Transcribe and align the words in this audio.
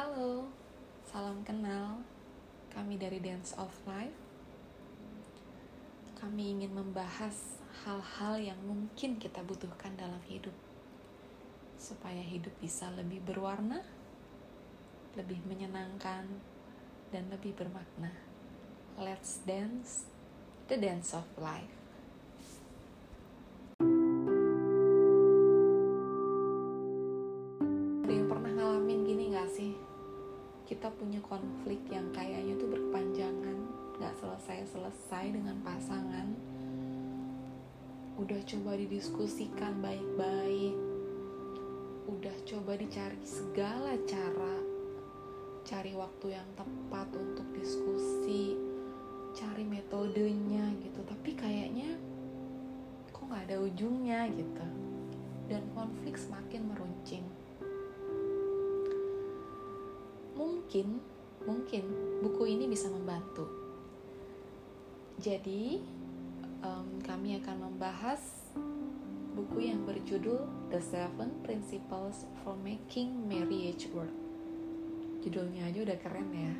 Halo, 0.00 0.48
salam 1.04 1.44
kenal. 1.44 2.00
Kami 2.72 2.96
dari 2.96 3.20
Dance 3.20 3.52
of 3.60 3.68
Life. 3.84 4.16
Kami 6.16 6.56
ingin 6.56 6.72
membahas 6.72 7.60
hal-hal 7.84 8.40
yang 8.40 8.56
mungkin 8.64 9.20
kita 9.20 9.44
butuhkan 9.44 9.92
dalam 10.00 10.24
hidup, 10.24 10.56
supaya 11.76 12.24
hidup 12.24 12.56
bisa 12.64 12.88
lebih 12.96 13.20
berwarna, 13.28 13.84
lebih 15.20 15.36
menyenangkan, 15.44 16.24
dan 17.12 17.24
lebih 17.28 17.52
bermakna. 17.52 18.16
Let's 18.96 19.44
dance 19.44 20.08
the 20.72 20.80
dance 20.80 21.12
of 21.12 21.28
life. 21.36 21.79
Punya 31.00 31.16
konflik 31.24 31.80
yang 31.88 32.04
kayaknya 32.12 32.60
tuh 32.60 32.68
berkepanjangan, 32.68 33.56
gak 33.96 34.12
selesai-selesai 34.20 35.32
dengan 35.32 35.56
pasangan. 35.64 36.36
Udah 38.20 38.36
coba 38.44 38.76
didiskusikan 38.76 39.80
baik-baik, 39.80 40.76
udah 42.04 42.36
coba 42.44 42.76
dicari 42.76 43.16
segala 43.24 43.96
cara, 44.04 44.60
cari 45.64 45.96
waktu 45.96 46.36
yang 46.36 46.48
tepat 46.52 47.08
untuk 47.16 47.48
diskusi, 47.56 48.60
cari 49.32 49.64
metodenya 49.64 50.68
gitu. 50.84 51.00
Tapi 51.08 51.32
kayaknya 51.32 51.96
kok 53.08 53.24
gak 53.24 53.48
ada 53.48 53.56
ujungnya 53.56 54.28
gitu. 54.36 54.68
Dan 55.48 55.64
konflik 55.72 56.20
semakin 56.20 56.68
meruncing 56.68 57.24
mungkin 60.70 61.02
mungkin 61.50 61.82
buku 62.22 62.54
ini 62.54 62.70
bisa 62.70 62.86
membantu. 62.86 63.42
Jadi 65.18 65.82
um, 66.62 67.02
kami 67.02 67.42
akan 67.42 67.66
membahas 67.66 68.22
buku 69.34 69.66
yang 69.66 69.82
berjudul 69.82 70.46
The 70.70 70.78
Seven 70.78 71.42
Principles 71.42 72.22
for 72.46 72.54
Making 72.62 73.26
Marriage 73.26 73.90
Work. 73.90 74.14
Judulnya 75.26 75.74
aja 75.74 75.90
udah 75.90 75.98
keren 75.98 76.30
ya. 76.30 76.54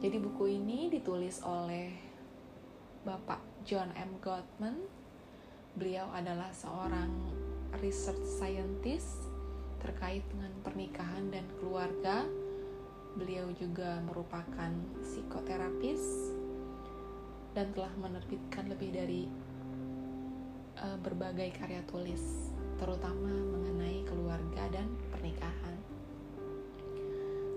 Jadi 0.00 0.16
buku 0.16 0.56
ini 0.56 0.88
ditulis 0.88 1.44
oleh 1.44 1.92
Bapak 3.04 3.44
John 3.68 3.92
M. 3.92 4.16
Gottman. 4.24 4.80
Beliau 5.76 6.08
adalah 6.16 6.48
seorang 6.56 7.12
research 7.84 8.24
scientist 8.24 9.20
terkait 9.84 10.24
dengan 10.32 10.48
pernikahan 10.64 11.28
dan 11.28 11.44
keluarga. 11.60 12.24
Beliau 13.18 13.50
juga 13.58 13.98
merupakan 14.06 14.70
psikoterapis 15.02 16.30
dan 17.54 17.74
telah 17.74 17.90
menerbitkan 17.98 18.70
lebih 18.70 18.94
dari 18.94 19.22
uh, 20.78 20.98
berbagai 21.02 21.50
karya 21.58 21.82
tulis, 21.90 22.54
terutama 22.78 23.30
mengenai 23.30 24.06
keluarga 24.06 24.70
dan 24.70 24.86
pernikahan. 25.10 25.74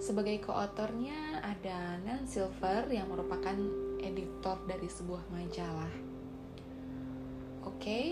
Sebagai 0.04 0.44
koautornya 0.44 1.40
ada 1.40 1.96
Nan 2.04 2.28
Silver 2.28 2.92
yang 2.92 3.08
merupakan 3.08 3.56
editor 4.04 4.58
dari 4.68 4.90
sebuah 4.92 5.24
majalah. 5.32 5.94
Oke, 7.64 7.80
okay, 7.80 8.06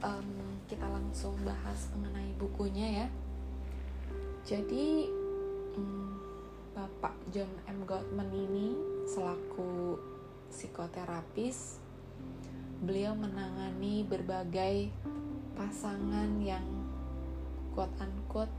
um, 0.00 0.56
kita 0.64 0.88
langsung 0.88 1.36
bahas 1.44 1.92
mengenai 1.92 2.32
bukunya 2.40 3.04
ya. 3.04 3.08
Jadi 4.48 5.12
um, 5.76 6.13
Bapak 6.74 7.14
John 7.30 7.46
M. 7.70 7.86
Gottman 7.86 8.34
ini 8.34 8.74
selaku 9.06 9.94
psikoterapis, 10.50 11.78
beliau 12.82 13.14
menangani 13.14 14.02
berbagai 14.02 14.90
pasangan 15.54 16.34
yang 16.42 16.66
quote 17.78 17.94
unquote 18.02 18.50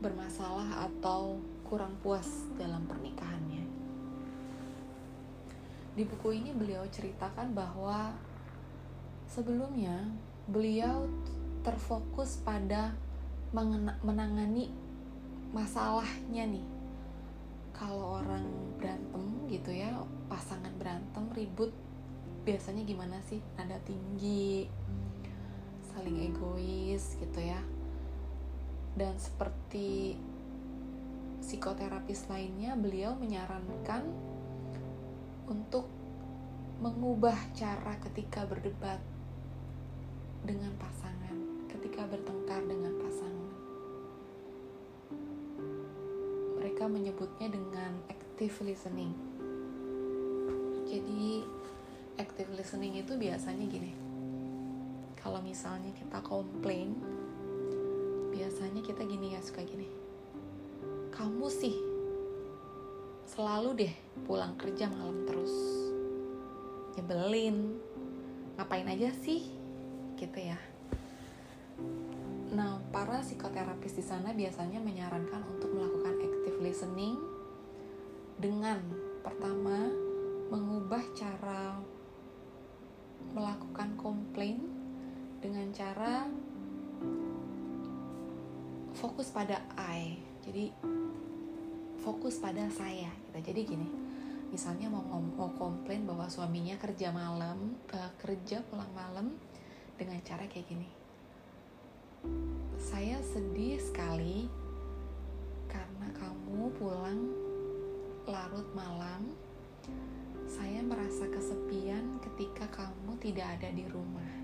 bermasalah 0.00 0.88
atau 0.88 1.36
kurang 1.68 2.00
puas 2.00 2.48
dalam 2.56 2.88
pernikahannya. 2.88 3.68
Di 5.92 6.02
buku 6.08 6.32
ini 6.32 6.56
beliau 6.56 6.88
ceritakan 6.88 7.52
bahwa 7.52 8.16
sebelumnya 9.28 10.08
beliau 10.48 11.04
terfokus 11.60 12.40
pada 12.40 12.96
menangani 14.00 14.81
masalahnya 15.52 16.48
nih. 16.48 16.66
Kalau 17.72 18.20
orang 18.20 18.44
berantem 18.80 19.48
gitu 19.48 19.72
ya 19.72 19.92
pasangan 20.28 20.72
berantem 20.80 21.24
ribut 21.36 21.72
biasanya 22.48 22.82
gimana 22.88 23.20
sih? 23.28 23.40
Nada 23.60 23.76
tinggi 23.84 24.66
saling 25.92 26.32
egois 26.32 27.20
gitu 27.20 27.40
ya. 27.40 27.60
Dan 28.96 29.16
seperti 29.20 30.16
psikoterapis 31.44 32.28
lainnya 32.32 32.76
beliau 32.76 33.16
menyarankan 33.16 34.04
untuk 35.48 35.88
mengubah 36.80 37.36
cara 37.54 37.94
ketika 38.08 38.42
berdebat 38.48 38.98
dengan 40.42 40.74
pasangan 40.74 41.36
ketika 41.70 42.02
bertengkar 42.10 42.62
dengan 42.66 42.91
mereka 46.82 46.98
menyebutnya 46.98 47.46
dengan 47.46 47.94
active 48.10 48.58
listening. 48.66 49.14
Jadi 50.90 51.46
active 52.18 52.50
listening 52.58 52.98
itu 52.98 53.14
biasanya 53.14 53.70
gini. 53.70 53.94
Kalau 55.14 55.38
misalnya 55.46 55.94
kita 55.94 56.18
komplain, 56.26 56.98
biasanya 58.34 58.82
kita 58.82 59.06
gini 59.06 59.30
ya 59.30 59.40
suka 59.46 59.62
gini. 59.62 59.86
Kamu 61.14 61.46
sih 61.46 61.78
selalu 63.30 63.86
deh 63.86 63.94
pulang 64.26 64.58
kerja 64.58 64.90
malam 64.90 65.22
terus. 65.22 65.54
Nyebelin. 66.98 67.78
Ngapain 68.58 68.90
aja 68.90 69.14
sih? 69.22 69.46
Gitu 70.18 70.38
ya. 70.50 70.58
Nah, 72.58 72.82
para 72.90 73.22
psikoterapis 73.22 74.02
di 74.02 74.02
sana 74.02 74.34
biasanya 74.34 74.82
menyarankan 74.82 75.46
untuk 75.46 75.70
melakukan 75.78 76.21
listening 76.62 77.18
dengan 78.38 78.78
pertama 79.26 79.90
mengubah 80.48 81.02
cara 81.14 81.78
melakukan 83.34 83.94
komplain 83.98 84.62
dengan 85.42 85.66
cara 85.74 86.30
fokus 88.94 89.34
pada 89.34 89.58
I. 89.74 90.20
Jadi 90.42 90.70
fokus 92.02 92.38
pada 92.42 92.66
saya 92.70 93.10
gitu. 93.30 93.38
Jadi 93.40 93.60
gini, 93.66 93.88
misalnya 94.50 94.90
mau 94.90 95.02
mau 95.18 95.50
komplain 95.54 96.04
bahwa 96.04 96.26
suaminya 96.26 96.76
kerja 96.76 97.14
malam, 97.14 97.78
uh, 97.94 98.10
kerja 98.20 98.60
pulang 98.68 98.90
malam 98.92 99.32
dengan 99.96 100.18
cara 100.26 100.44
kayak 100.50 100.66
gini. 100.66 100.88
Saya 102.78 103.18
sedih 103.22 103.78
sekali 103.78 104.61
pulang 106.82 107.30
larut 108.26 108.66
malam. 108.74 109.30
Saya 110.50 110.82
merasa 110.82 111.30
kesepian 111.30 112.18
ketika 112.18 112.66
kamu 112.74 113.14
tidak 113.22 113.54
ada 113.54 113.70
di 113.70 113.86
rumah. 113.86 114.34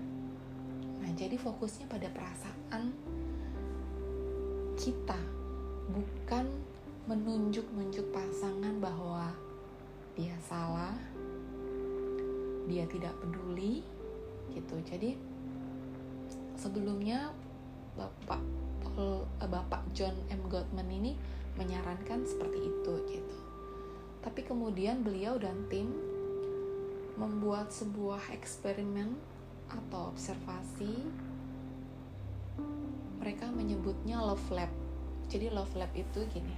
Nah, 1.03 1.11
jadi 1.19 1.35
fokusnya 1.35 1.91
pada 1.91 2.07
perasaan 2.07 2.95
kita, 4.79 5.19
bukan 5.91 6.47
menunjuk-nunjuk 7.11 8.07
pasangan 8.15 8.79
bahwa 8.79 9.35
dia 10.15 10.39
salah, 10.39 10.95
dia 12.71 12.87
tidak 12.87 13.19
peduli, 13.19 13.83
gitu. 14.55 14.79
Jadi 14.87 15.19
sebelumnya 16.55 17.35
Bapak 17.99 18.39
Paul, 18.79 19.27
Bapak 19.43 19.83
John 19.91 20.15
M. 20.31 20.47
Gottman 20.47 20.87
ini 20.87 21.19
menyarankan 21.57 22.27
seperti 22.27 22.59
itu 22.69 22.93
gitu. 23.09 23.37
Tapi 24.19 24.43
kemudian 24.43 25.01
beliau 25.01 25.39
dan 25.39 25.65
tim 25.71 25.89
membuat 27.15 27.71
sebuah 27.71 28.31
eksperimen 28.35 29.15
atau 29.71 30.11
observasi. 30.11 31.03
Mereka 33.19 33.51
menyebutnya 33.51 34.19
love 34.23 34.47
lab. 34.51 34.71
Jadi 35.27 35.51
love 35.51 35.73
lab 35.75 35.91
itu 35.95 36.23
gini. 36.31 36.55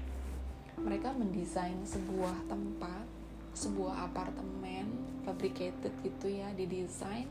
Mereka 0.81 1.13
mendesain 1.13 1.81
sebuah 1.85 2.49
tempat, 2.49 3.05
sebuah 3.53 4.09
apartemen 4.09 4.89
fabricated 5.21 5.93
gitu 6.01 6.27
ya, 6.29 6.49
didesain 6.57 7.29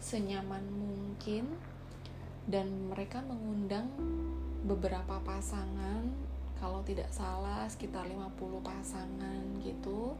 senyaman 0.00 0.64
mungkin 0.64 1.44
dan 2.48 2.88
mereka 2.88 3.20
mengundang 3.20 3.92
beberapa 4.64 5.20
pasangan 5.20 6.08
kalau 6.60 6.84
tidak 6.84 7.08
salah 7.08 7.64
sekitar 7.66 8.04
50 8.04 8.36
pasangan 8.60 9.42
gitu 9.64 10.12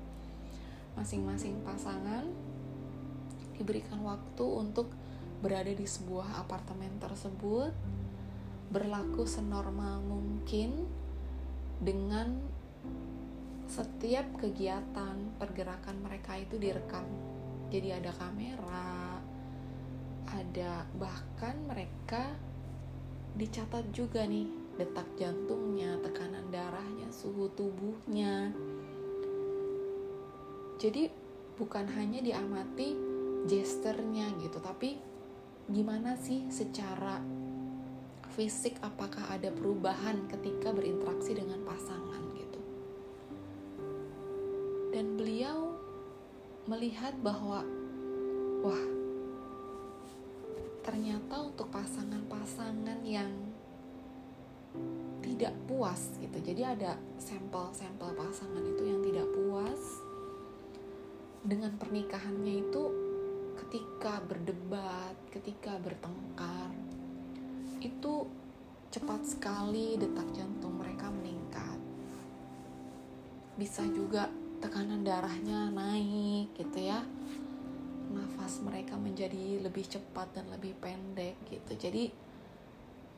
masing-masing 0.97 1.61
pasangan 1.63 2.27
diberikan 3.61 4.01
waktu 4.01 4.43
untuk 4.43 4.89
berada 5.45 5.69
di 5.69 5.85
sebuah 5.85 6.41
apartemen 6.41 6.97
tersebut 6.97 7.73
berlaku 8.73 9.29
senormal 9.29 10.01
mungkin 10.01 10.89
dengan 11.81 12.41
setiap 13.71 14.27
kegiatan 14.37 15.15
pergerakan 15.39 16.03
mereka 16.03 16.35
itu 16.37 16.59
direkam. 16.59 17.07
Jadi 17.71 17.89
ada 17.95 18.11
kamera 18.11 19.23
ada 20.31 20.87
bahkan 20.95 21.55
mereka 21.67 22.35
dicatat 23.35 23.91
juga 23.95 24.27
nih 24.27 24.60
detak 24.81 25.05
jantungnya, 25.21 26.01
tekanan 26.01 26.49
darahnya, 26.49 27.13
suhu 27.13 27.53
tubuhnya. 27.53 28.49
Jadi 30.81 31.13
bukan 31.61 31.85
hanya 31.93 32.25
diamati 32.25 32.97
gesternya 33.45 34.33
gitu, 34.41 34.57
tapi 34.65 34.97
gimana 35.69 36.17
sih 36.17 36.49
secara 36.49 37.21
fisik 38.33 38.81
apakah 38.81 39.37
ada 39.37 39.53
perubahan 39.53 40.25
ketika 40.33 40.73
berinteraksi 40.73 41.37
dengan 41.37 41.61
pasangan 41.69 42.23
gitu. 42.33 42.61
Dan 44.97 45.21
beliau 45.21 45.77
melihat 46.65 47.13
bahwa 47.21 47.61
wah 48.65 48.85
ternyata 50.81 51.45
untuk 51.45 51.69
pasangan-pasangan 51.69 53.05
yang 53.05 53.50
tidak 55.21 55.53
puas 55.69 56.17
gitu. 56.21 56.39
Jadi 56.41 56.63
ada 56.65 56.97
sampel-sampel 57.21 58.17
pasangan 58.17 58.65
itu 58.65 58.83
yang 58.85 59.01
tidak 59.05 59.29
puas 59.33 59.83
dengan 61.41 61.73
pernikahannya 61.81 62.69
itu 62.69 62.83
ketika 63.57 64.21
berdebat 64.27 65.17
ketika 65.33 65.79
bertengkar 65.81 66.73
itu 67.81 68.29
cepat 68.91 69.23
sekali 69.25 69.97
detak 69.97 70.27
jantung 70.35 70.77
mereka 70.77 71.09
meningkat. 71.09 71.79
Bisa 73.57 73.87
juga 73.89 74.29
tekanan 74.61 75.07
darahnya 75.07 75.71
naik 75.73 76.53
gitu 76.59 76.77
ya. 76.77 77.01
Nafas 78.11 78.59
mereka 78.61 78.99
menjadi 78.99 79.63
lebih 79.63 79.87
cepat 79.87 80.35
dan 80.35 80.51
lebih 80.51 80.75
pendek 80.83 81.39
gitu. 81.49 81.73
Jadi 81.79 82.11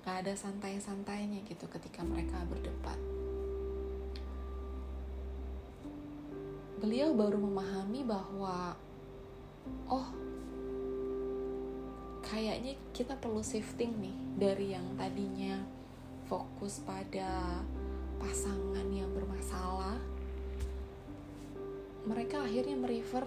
gak 0.02 0.26
ada 0.26 0.34
santai-santainya 0.34 1.46
gitu 1.46 1.70
ketika 1.70 2.02
mereka 2.02 2.42
berdebat. 2.50 2.98
Beliau 6.82 7.14
baru 7.14 7.38
memahami 7.38 8.02
bahwa 8.02 8.74
oh 9.86 10.08
kayaknya 12.26 12.74
kita 12.90 13.14
perlu 13.14 13.38
shifting 13.46 13.94
nih 14.02 14.16
dari 14.34 14.74
yang 14.74 14.86
tadinya 14.98 15.62
fokus 16.26 16.82
pada 16.82 17.62
pasangan 18.18 18.90
yang 18.90 19.06
bermasalah. 19.14 20.02
Mereka 22.02 22.42
akhirnya 22.42 22.74
merefer 22.74 23.22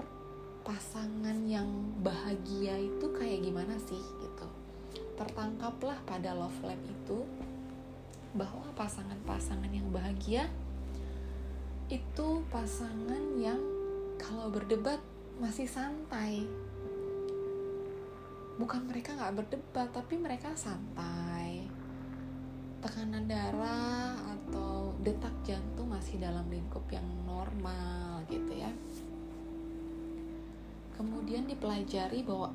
pasangan 0.68 1.40
yang 1.48 1.72
bahagia 2.04 2.76
itu 2.76 3.08
kayak 3.16 3.48
gimana 3.48 3.80
sih 3.80 4.02
gitu 4.20 4.65
tertangkaplah 5.16 5.96
pada 6.04 6.36
love 6.36 6.60
lab 6.64 6.80
itu 6.84 7.24
bahwa 8.36 8.68
pasangan-pasangan 8.76 9.72
yang 9.72 9.88
bahagia 9.96 10.52
itu 11.88 12.28
pasangan 12.52 13.40
yang 13.40 13.60
kalau 14.20 14.52
berdebat 14.52 15.00
masih 15.40 15.68
santai. 15.68 16.44
Bukan 18.60 18.88
mereka 18.88 19.16
nggak 19.16 19.36
berdebat 19.40 19.88
tapi 19.96 20.20
mereka 20.20 20.52
santai. 20.56 21.68
Tekanan 22.84 23.28
darah 23.28 24.20
atau 24.20 24.92
detak 25.00 25.34
jantung 25.48 25.92
masih 25.92 26.20
dalam 26.20 26.46
lingkup 26.52 26.84
yang 26.92 27.08
normal 27.24 28.24
gitu 28.28 28.52
ya. 28.52 28.72
Kemudian 30.96 31.48
dipelajari 31.48 32.24
bahwa 32.24 32.52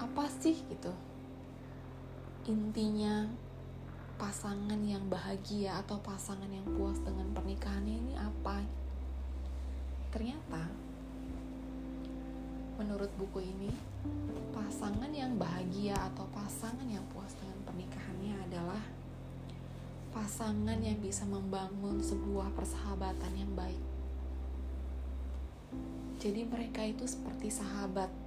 apa 0.00 0.24
sih 0.40 0.56
gitu 0.66 0.90
intinya 2.48 3.28
pasangan 4.20 4.80
yang 4.84 5.04
bahagia 5.08 5.80
atau 5.80 5.96
pasangan 6.00 6.48
yang 6.48 6.64
puas 6.76 7.00
dengan 7.00 7.28
pernikahannya 7.32 7.96
ini 8.00 8.14
apa? 8.16 8.60
Ternyata 10.12 10.68
menurut 12.80 13.12
buku 13.20 13.44
ini 13.44 13.68
pasangan 14.56 15.12
yang 15.12 15.36
bahagia 15.36 15.96
atau 16.12 16.24
pasangan 16.32 16.88
yang 16.88 17.04
puas 17.12 17.36
dengan 17.36 17.60
pernikahannya 17.68 18.34
adalah 18.48 18.80
pasangan 20.10 20.80
yang 20.80 20.98
bisa 20.98 21.22
membangun 21.28 22.00
sebuah 22.00 22.52
persahabatan 22.56 23.32
yang 23.36 23.52
baik. 23.56 23.80
Jadi 26.20 26.44
mereka 26.44 26.84
itu 26.84 27.08
seperti 27.08 27.48
sahabat. 27.48 28.19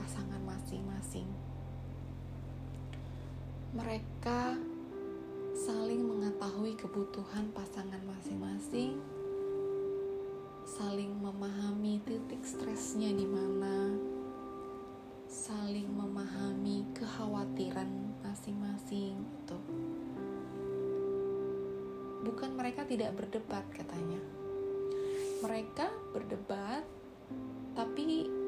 Pasangan 0.00 0.40
masing-masing. 0.48 1.28
Mereka 3.76 4.56
saling 5.52 6.00
mengetahui 6.00 6.72
kebutuhan 6.80 7.52
pasangan 7.52 8.00
masing-masing, 8.08 8.96
saling 10.64 11.12
memahami 11.20 12.00
titik 12.08 12.40
stresnya 12.40 13.12
di 13.12 13.28
mana, 13.28 13.92
saling 15.28 15.92
memahami 15.92 16.88
kekhawatiran 16.96 18.16
masing-masing 18.24 19.20
itu. 19.20 19.58
Bukan 22.24 22.56
mereka 22.56 22.88
tidak 22.88 23.12
berdebat 23.20 23.68
katanya. 23.76 24.20
Mereka 25.44 25.92
berdebat 26.16 26.88
tapi 27.76 28.39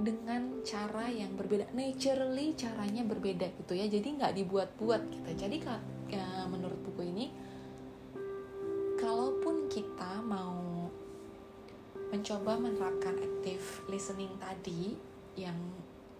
dengan 0.00 0.64
cara 0.64 1.06
yang 1.12 1.36
berbeda. 1.36 1.70
Naturally 1.76 2.56
caranya 2.56 3.04
berbeda 3.04 3.46
gitu 3.60 3.72
ya. 3.76 3.86
Jadi 3.86 4.08
nggak 4.16 4.32
dibuat-buat 4.36 5.02
gitu 5.12 5.30
jadi 5.36 5.56
ya, 6.10 6.48
menurut 6.50 6.80
buku 6.82 7.06
ini 7.06 7.30
kalaupun 8.98 9.70
kita 9.70 10.20
mau 10.26 10.90
mencoba 12.10 12.58
menerapkan 12.58 13.14
active 13.16 13.86
listening 13.86 14.34
tadi 14.42 14.98
yang 15.38 15.56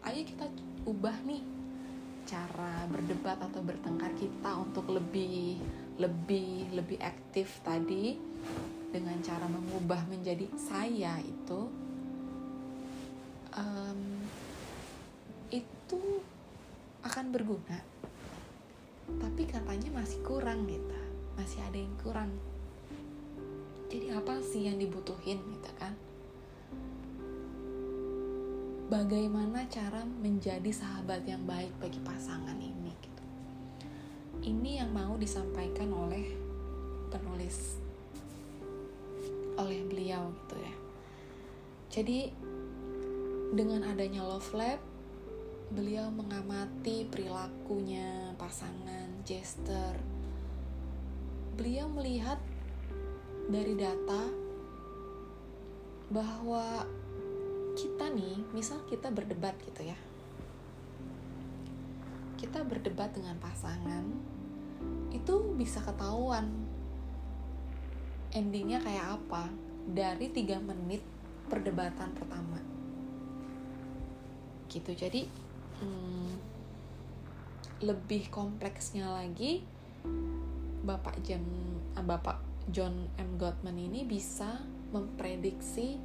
ayo 0.07 0.23
kita 0.23 0.47
ubah 0.87 1.13
nih 1.27 1.43
cara 2.25 2.87
berdebat 2.87 3.43
atau 3.43 3.61
bertengkar 3.61 4.15
kita 4.15 4.55
untuk 4.55 4.87
lebih 4.87 5.59
lebih 5.99 6.71
lebih 6.73 6.97
aktif 7.03 7.59
tadi 7.67 8.15
dengan 8.95 9.19
cara 9.21 9.51
mengubah 9.51 10.07
menjadi 10.07 10.47
saya 10.55 11.19
itu 11.21 11.90
um, 13.61 14.01
itu 15.53 16.01
akan 17.05 17.27
berguna. 17.29 17.79
Tapi 19.11 19.43
katanya 19.45 19.91
masih 20.01 20.21
kurang 20.25 20.65
gitu. 20.65 21.01
Masih 21.37 21.61
ada 21.65 21.79
yang 21.79 21.95
kurang. 22.01 22.31
Jadi 23.91 24.07
apa 24.15 24.39
sih 24.41 24.71
yang 24.71 24.79
dibutuhin 24.79 25.43
gitu 25.43 25.71
kan? 25.77 25.93
Bagaimana 28.91 29.67
cara 29.71 30.03
menjadi 30.03 30.71
sahabat 30.71 31.23
yang 31.27 31.43
baik 31.47 31.71
bagi 31.79 31.99
pasangan 32.03 32.59
ini 32.59 32.91
gitu. 33.03 33.25
Ini 34.47 34.83
yang 34.83 34.91
mau 34.91 35.15
disampaikan 35.15 35.91
oleh 35.95 36.35
penulis 37.11 37.79
oleh 39.59 39.83
beliau 39.87 40.31
gitu 40.35 40.57
ya. 40.59 40.75
Jadi 41.91 42.19
dengan 43.51 43.83
adanya 43.83 44.23
Love 44.23 44.55
Lab, 44.55 44.79
beliau 45.75 46.07
mengamati 46.15 47.03
perilakunya, 47.11 48.31
pasangan, 48.39 49.11
gesture. 49.27 49.99
Beliau 51.59 51.91
melihat 51.91 52.39
dari 53.51 53.75
data 53.75 54.23
bahwa 56.15 56.87
kita 57.75 58.07
nih, 58.15 58.39
misal 58.55 58.79
kita 58.87 59.11
berdebat 59.11 59.59
gitu 59.67 59.83
ya. 59.83 59.99
Kita 62.39 62.63
berdebat 62.63 63.11
dengan 63.19 63.35
pasangan, 63.43 64.07
itu 65.11 65.35
bisa 65.59 65.83
ketahuan 65.83 66.47
endingnya 68.31 68.79
kayak 68.79 69.19
apa 69.19 69.51
dari 69.91 70.31
tiga 70.31 70.63
menit 70.63 71.03
perdebatan 71.51 72.15
pertama 72.15 72.70
gitu. 74.71 74.95
Jadi 74.95 75.27
hmm, 75.83 76.33
lebih 77.83 78.31
kompleksnya 78.31 79.11
lagi 79.11 79.67
bapak 80.81 81.21
Jam 81.27 81.43
ah, 81.99 82.05
bapak 82.05 82.39
John 82.71 83.11
M. 83.19 83.37
Gottman 83.37 83.77
ini 83.77 84.07
bisa 84.07 84.63
memprediksi 84.95 85.99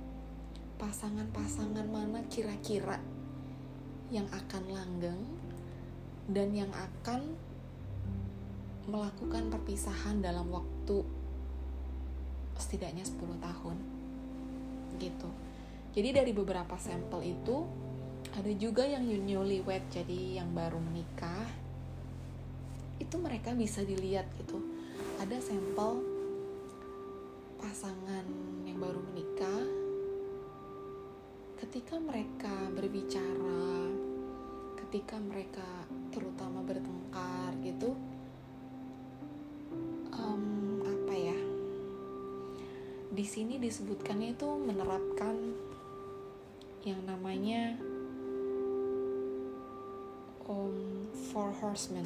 pasangan-pasangan 0.75 1.88
mana 1.88 2.25
kira-kira 2.27 3.00
yang 4.12 4.27
akan 4.29 4.63
langgeng 4.69 5.22
dan 6.29 6.51
yang 6.51 6.72
akan 6.74 7.38
melakukan 8.86 9.50
perpisahan 9.50 10.22
dalam 10.22 10.45
waktu 10.53 11.01
setidaknya 12.55 13.03
10 13.03 13.41
tahun 13.41 13.77
gitu. 15.01 15.29
Jadi 15.95 16.10
dari 16.12 16.31
beberapa 16.36 16.75
sampel 16.75 17.36
itu 17.36 17.65
ada 18.35 18.51
juga 18.59 18.83
yang 18.83 19.07
newlywed 19.07 19.79
jadi 19.87 20.43
yang 20.43 20.51
baru 20.51 20.75
menikah. 20.75 21.47
Itu 22.99 23.15
mereka 23.15 23.55
bisa 23.55 23.79
dilihat 23.79 24.27
gitu. 24.35 24.59
Ada 25.23 25.39
sampel 25.39 26.03
pasangan 27.63 28.27
yang 28.67 28.75
baru 28.75 28.99
menikah. 28.99 29.63
Ketika 31.63 31.95
mereka 31.95 32.51
berbicara 32.75 33.87
ketika 34.85 35.15
mereka 35.17 35.65
terutama 36.11 36.59
bertengkar 36.61 37.55
gitu 37.63 37.95
um, 40.11 40.83
apa 40.83 41.13
ya? 41.15 41.39
Di 43.15 43.23
sini 43.23 43.63
disebutkannya 43.63 44.35
itu 44.35 44.47
menerapkan 44.59 45.35
yang 46.83 46.99
namanya 47.07 47.94
um, 50.49 51.09
four 51.31 51.51
horsemen. 51.61 52.05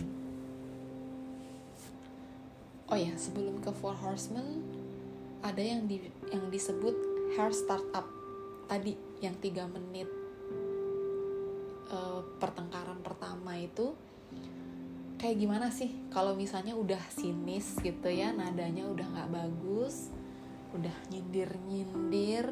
Oh 2.90 2.98
ya 2.98 3.14
sebelum 3.20 3.62
ke 3.62 3.70
four 3.70 3.94
horsemen 3.94 4.66
ada 5.46 5.62
yang 5.62 5.86
di 5.86 6.02
yang 6.34 6.50
disebut 6.50 6.96
hair 7.38 7.54
startup. 7.54 8.08
Tadi 8.70 8.94
yang 9.22 9.34
tiga 9.42 9.66
menit 9.66 10.10
uh, 11.90 12.22
pertengkaran 12.38 13.02
pertama 13.02 13.58
itu 13.58 13.94
kayak 15.22 15.38
gimana 15.38 15.68
sih? 15.70 15.94
Kalau 16.10 16.34
misalnya 16.34 16.74
udah 16.74 17.02
sinis 17.14 17.78
gitu 17.82 18.10
ya 18.10 18.34
nadanya 18.34 18.90
udah 18.90 19.06
nggak 19.06 19.32
bagus 19.34 20.10
udah 20.70 20.94
nyindir 21.10 21.50
nyindir 21.66 22.46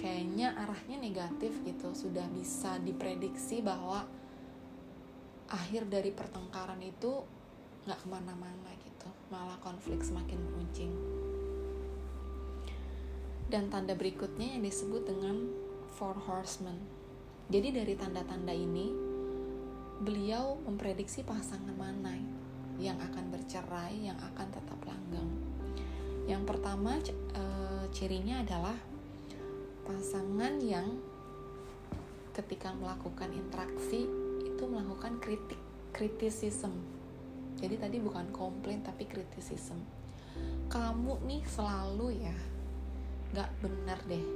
kayaknya 0.00 0.56
arahnya 0.56 0.96
negatif 0.96 1.52
gitu. 1.68 1.92
Sudah 1.92 2.24
bisa 2.32 2.80
diprediksi 2.80 3.60
bahwa 3.60 4.08
akhir 5.50 5.90
dari 5.90 6.14
pertengkaran 6.14 6.80
itu 6.80 7.26
nggak 7.84 7.98
ke 8.00 8.06
mana-mana 8.08 8.70
gitu. 8.80 9.08
Malah 9.34 9.58
konflik 9.60 10.00
semakin 10.00 10.38
meruncing 10.38 10.92
dan 13.50 13.66
tanda 13.66 13.98
berikutnya 13.98 14.56
yang 14.56 14.62
disebut 14.62 15.10
dengan 15.10 15.50
four 15.98 16.14
horsemen. 16.14 16.78
Jadi 17.50 17.74
dari 17.74 17.98
tanda-tanda 17.98 18.54
ini 18.54 18.94
beliau 20.00 20.54
memprediksi 20.62 21.26
pasangan 21.26 21.74
mana 21.74 22.14
yang 22.78 22.96
akan 23.02 23.34
bercerai, 23.34 24.06
yang 24.06 24.16
akan 24.16 24.48
tetap 24.54 24.78
langgeng. 24.86 25.30
Yang 26.30 26.42
pertama 26.46 27.02
e, 27.02 27.44
cirinya 27.90 28.46
adalah 28.46 28.78
pasangan 29.82 30.62
yang 30.62 31.02
ketika 32.30 32.70
melakukan 32.70 33.34
interaksi 33.34 34.06
itu 34.60 34.68
melakukan 34.68 35.16
kritik, 35.24 35.56
kritisism. 35.96 36.76
Jadi 37.56 37.80
tadi 37.80 37.96
bukan 37.96 38.28
komplain 38.28 38.84
tapi 38.84 39.08
kritisism. 39.08 39.80
Kamu 40.68 41.24
nih 41.24 41.40
selalu 41.48 42.20
ya 42.20 42.36
gak 43.32 43.48
bener 43.64 43.96
deh. 44.04 44.26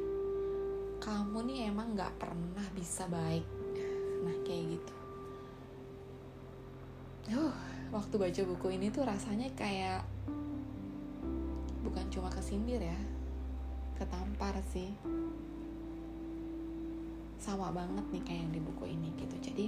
Kamu 1.04 1.44
nih 1.44 1.68
emang 1.68 1.92
gak 1.92 2.16
pernah 2.16 2.64
bisa 2.72 3.04
baik. 3.04 3.44
Nah 4.24 4.36
kayak 4.48 4.80
gitu 4.80 4.94
uh, 7.32 7.54
waktu 7.94 8.14
baca 8.20 8.42
buku 8.44 8.66
ini 8.76 8.92
tuh 8.92 9.06
rasanya 9.06 9.48
kayak 9.56 10.04
bukan 11.80 12.04
cuma 12.12 12.28
kesindir 12.28 12.80
ya 12.80 12.98
ketampar 13.96 14.56
sih 14.72 14.92
sama 17.38 17.70
banget 17.70 18.04
nih 18.12 18.22
kayak 18.24 18.40
yang 18.40 18.52
di 18.56 18.60
buku 18.60 18.84
ini 18.88 19.08
gitu 19.20 19.36
jadi 19.40 19.66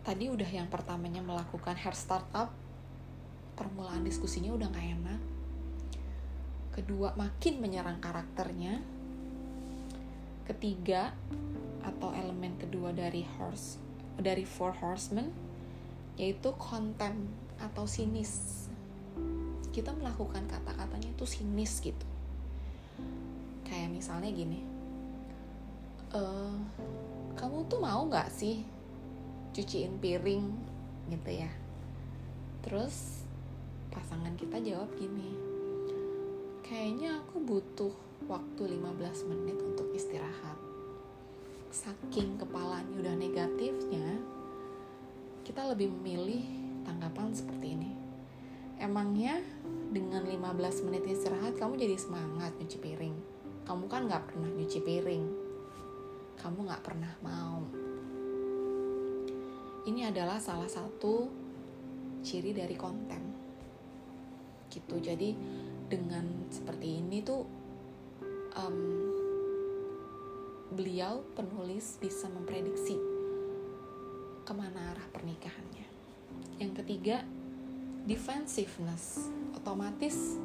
tadi 0.00 0.32
udah 0.32 0.48
yang 0.48 0.68
pertamanya 0.72 1.20
melakukan 1.20 1.76
hair 1.76 1.96
startup 1.96 2.52
permulaan 3.54 4.00
diskusinya 4.00 4.56
udah 4.56 4.68
gak 4.72 4.88
enak. 4.96 5.20
Kedua 6.72 7.12
makin 7.12 7.60
menyerang 7.60 8.00
karakternya. 8.00 8.80
Ketiga 10.48 11.12
atau 11.84 12.10
elemen 12.16 12.56
kedua 12.56 12.90
dari 12.90 13.22
horse 13.36 13.78
dari 14.20 14.44
Four 14.44 14.76
Horsemen 14.80 15.30
yaitu 16.16 16.52
konten 16.56 17.28
atau 17.60 17.84
sinis. 17.84 18.66
Kita 19.70 19.94
melakukan 19.94 20.48
kata-katanya 20.48 21.12
itu 21.12 21.24
sinis 21.28 21.78
gitu. 21.84 22.06
Kayak 23.68 23.94
misalnya 23.94 24.32
gini 24.34 24.80
e, 26.14 26.22
kamu 27.38 27.66
tuh 27.70 27.80
mau 27.80 28.02
nggak 28.06 28.28
sih 28.30 28.62
cuciin 29.50 29.98
piring 29.98 30.46
gitu 31.10 31.30
ya. 31.30 31.50
Terus 32.62 33.26
pasangan 33.90 34.38
kita 34.38 34.62
jawab 34.62 34.94
gini 34.94 35.50
kayaknya 36.70 37.18
aku 37.18 37.42
butuh 37.42 37.90
waktu 38.30 38.78
15 38.78 39.26
menit 39.26 39.58
untuk 39.58 39.90
istirahat. 39.90 40.54
Saking 41.74 42.38
kepalanya 42.38 42.94
udah 42.94 43.14
negatifnya 43.18 44.22
kita 45.42 45.66
lebih 45.66 45.90
memilih 45.90 46.46
tanggapan 46.86 47.34
seperti 47.34 47.74
ini. 47.74 47.90
Emangnya 48.78 49.42
dengan 49.90 50.22
15 50.22 50.86
menit 50.86 51.10
istirahat 51.10 51.58
kamu 51.58 51.74
jadi 51.74 51.98
semangat 51.98 52.54
nyuci 52.62 52.78
piring? 52.78 53.18
Kamu 53.66 53.90
kan 53.90 54.06
gak 54.06 54.30
pernah 54.30 54.46
nyuci 54.54 54.78
piring. 54.86 55.24
Kamu 56.38 56.70
gak 56.70 56.86
pernah 56.86 57.12
mau 57.18 57.66
ini 59.88 60.04
adalah 60.04 60.36
salah 60.42 60.68
satu 60.68 61.28
ciri 62.20 62.52
dari 62.52 62.76
konten 62.76 63.22
gitu 64.68 65.00
jadi 65.00 65.32
dengan 65.90 66.46
seperti 66.52 67.02
ini 67.02 67.24
tuh 67.24 67.42
um, 68.54 68.78
beliau 70.70 71.26
penulis 71.34 71.98
bisa 71.98 72.30
memprediksi 72.30 72.94
ke 74.46 74.52
mana 74.54 74.94
arah 74.94 75.06
pernikahannya. 75.10 75.86
Yang 76.62 76.72
ketiga, 76.82 77.26
defensiveness. 78.06 79.30
Otomatis 79.50 80.38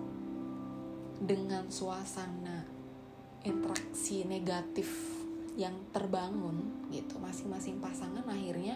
dengan 1.22 1.70
suasana 1.70 2.66
interaksi 3.46 4.26
negatif 4.26 4.90
yang 5.56 5.72
terbangun 5.96 6.90
gitu 6.92 7.16
masing-masing 7.22 7.80
pasangan 7.80 8.28
akhirnya 8.28 8.76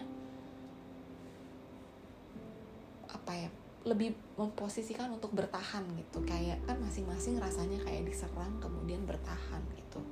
apa 3.30 3.46
ya 3.46 3.50
lebih 3.86 4.10
memposisikan 4.34 5.06
untuk 5.14 5.30
bertahan 5.30 5.86
gitu 5.94 6.18
kayak 6.26 6.58
kan 6.66 6.74
masing-masing 6.82 7.38
rasanya 7.38 7.78
kayak 7.86 8.10
diserang 8.10 8.58
kemudian 8.58 9.06
bertahan 9.06 9.62
gitu 9.78 10.02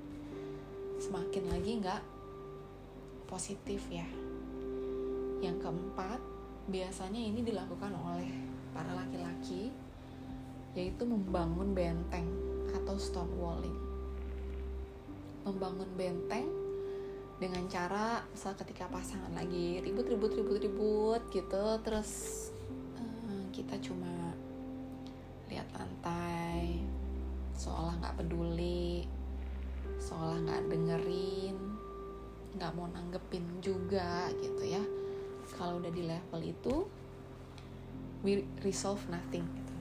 semakin 1.02 1.50
lagi 1.50 1.82
nggak 1.82 2.02
positif 3.28 3.84
ya. 3.92 4.08
Yang 5.44 5.68
keempat, 5.68 6.18
biasanya 6.66 7.20
ini 7.20 7.44
dilakukan 7.44 7.92
oleh 7.92 8.32
para 8.72 8.90
laki-laki 8.96 9.70
yaitu 10.76 11.04
membangun 11.04 11.76
benteng 11.76 12.26
atau 12.72 12.96
stone 12.96 13.30
walling. 13.36 13.76
Membangun 15.44 15.88
benteng 15.94 16.48
dengan 17.38 17.62
cara 17.70 18.24
misal 18.34 18.58
ketika 18.58 18.90
pasangan 18.90 19.30
lagi 19.30 19.78
ribut 19.78 20.10
ribut 20.10 20.34
ribut 20.34 20.58
ribut 20.58 21.22
gitu 21.30 21.78
terus 21.86 22.10
kita 23.58 23.74
cuma 23.82 24.30
lihat 25.50 25.66
lantai 25.74 26.78
seolah 27.58 27.98
nggak 27.98 28.22
peduli 28.22 29.02
seolah 29.98 30.38
nggak 30.46 30.62
dengerin 30.70 31.58
nggak 32.54 32.74
mau 32.74 32.86
nanggepin 32.90 33.62
juga 33.62 34.30
gitu 34.38 34.62
ya. 34.62 34.82
Kalau 35.58 35.82
udah 35.82 35.90
di 35.90 36.06
level 36.06 36.40
itu 36.42 36.74
we 38.22 38.46
resolve 38.62 39.02
nothing 39.10 39.42
gitu. 39.42 39.76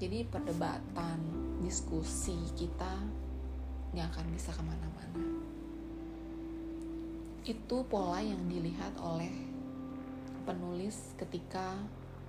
Jadi 0.00 0.28
perdebatan 0.28 1.18
diskusi 1.60 2.36
kita 2.52 3.00
nggak 3.96 4.06
akan 4.12 4.26
bisa 4.32 4.52
ke 4.52 4.62
mana-mana. 4.64 5.24
Itu 7.46 7.84
pola 7.88 8.20
yang 8.20 8.44
dilihat 8.48 8.96
oleh 9.00 9.32
penulis 10.46 11.16
ketika 11.18 11.74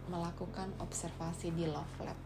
melakukan 0.08 0.72
observasi 0.80 1.52
di 1.54 1.66
Love 1.68 1.98
Lab. 2.04 2.20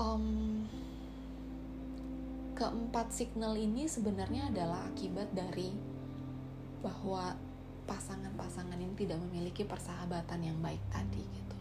Um, 0.00 0.64
keempat 2.56 3.12
signal 3.12 3.52
ini 3.60 3.84
sebenarnya 3.84 4.48
adalah 4.48 4.88
akibat 4.88 5.28
dari 5.36 5.76
bahwa 6.80 7.36
pasangan-pasangan 7.84 8.80
ini 8.80 8.96
tidak 8.96 9.20
memiliki 9.28 9.68
persahabatan 9.68 10.40
yang 10.40 10.56
baik 10.64 10.80
tadi 10.88 11.20
gitu. 11.20 11.58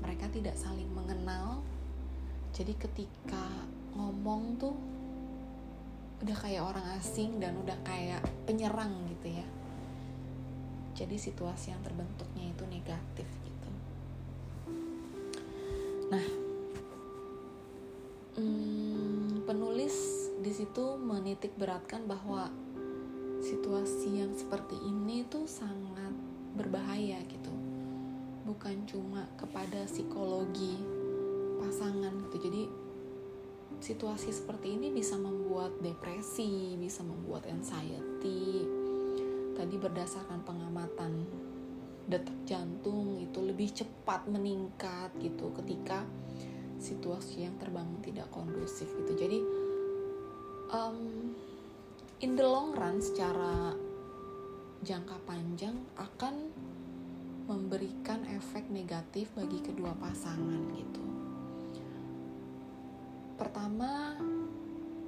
Mereka 0.00 0.32
tidak 0.32 0.56
saling 0.56 0.88
mengenal. 0.94 1.60
Jadi 2.56 2.72
ketika 2.80 3.68
ngomong 3.92 4.56
tuh 4.56 4.74
udah 6.24 6.36
kayak 6.42 6.64
orang 6.64 6.86
asing 6.98 7.38
dan 7.38 7.54
udah 7.62 7.78
kayak 7.86 8.22
penyerang 8.42 8.90
gitu 9.06 9.38
ya 9.38 9.46
jadi 10.98 11.14
situasi 11.14 11.70
yang 11.70 11.78
terbentuknya 11.86 12.50
itu 12.50 12.64
negatif 12.66 13.28
gitu. 13.46 13.70
Nah 16.10 16.26
hmm, 18.34 19.46
penulis 19.46 19.94
di 20.42 20.50
situ 20.50 20.98
menitik 20.98 21.54
beratkan 21.54 22.02
bahwa 22.10 22.50
situasi 23.38 24.18
yang 24.18 24.34
seperti 24.34 24.74
ini 24.82 25.22
tuh 25.30 25.46
sangat 25.46 26.10
berbahaya 26.58 27.22
gitu. 27.30 27.54
Bukan 28.42 28.82
cuma 28.90 29.30
kepada 29.38 29.86
psikologi 29.86 30.74
pasangan 31.62 32.10
gitu. 32.26 32.36
Jadi 32.42 32.62
situasi 33.78 34.34
seperti 34.34 34.74
ini 34.74 34.90
bisa 34.90 35.14
membuat 35.14 35.78
depresi, 35.78 36.74
bisa 36.74 37.06
membuat 37.06 37.46
anxiety, 37.46 38.66
tadi 39.58 39.74
berdasarkan 39.74 40.46
pengamatan 40.46 41.26
detak 42.06 42.38
jantung 42.46 43.18
itu 43.18 43.42
lebih 43.42 43.74
cepat 43.74 44.30
meningkat 44.30 45.10
gitu 45.18 45.50
ketika 45.58 46.06
situasi 46.78 47.42
yang 47.42 47.58
terbangun 47.58 47.98
tidak 47.98 48.30
kondusif 48.30 48.86
gitu. 49.02 49.18
Jadi 49.18 49.38
um, 50.70 51.34
in 52.22 52.38
the 52.38 52.46
long 52.46 52.70
run 52.70 53.02
secara 53.02 53.74
jangka 54.86 55.18
panjang 55.26 55.74
akan 55.98 56.54
memberikan 57.50 58.22
efek 58.30 58.70
negatif 58.70 59.34
bagi 59.34 59.58
kedua 59.58 59.90
pasangan 59.98 60.62
gitu. 60.70 61.02
Pertama 63.34 64.14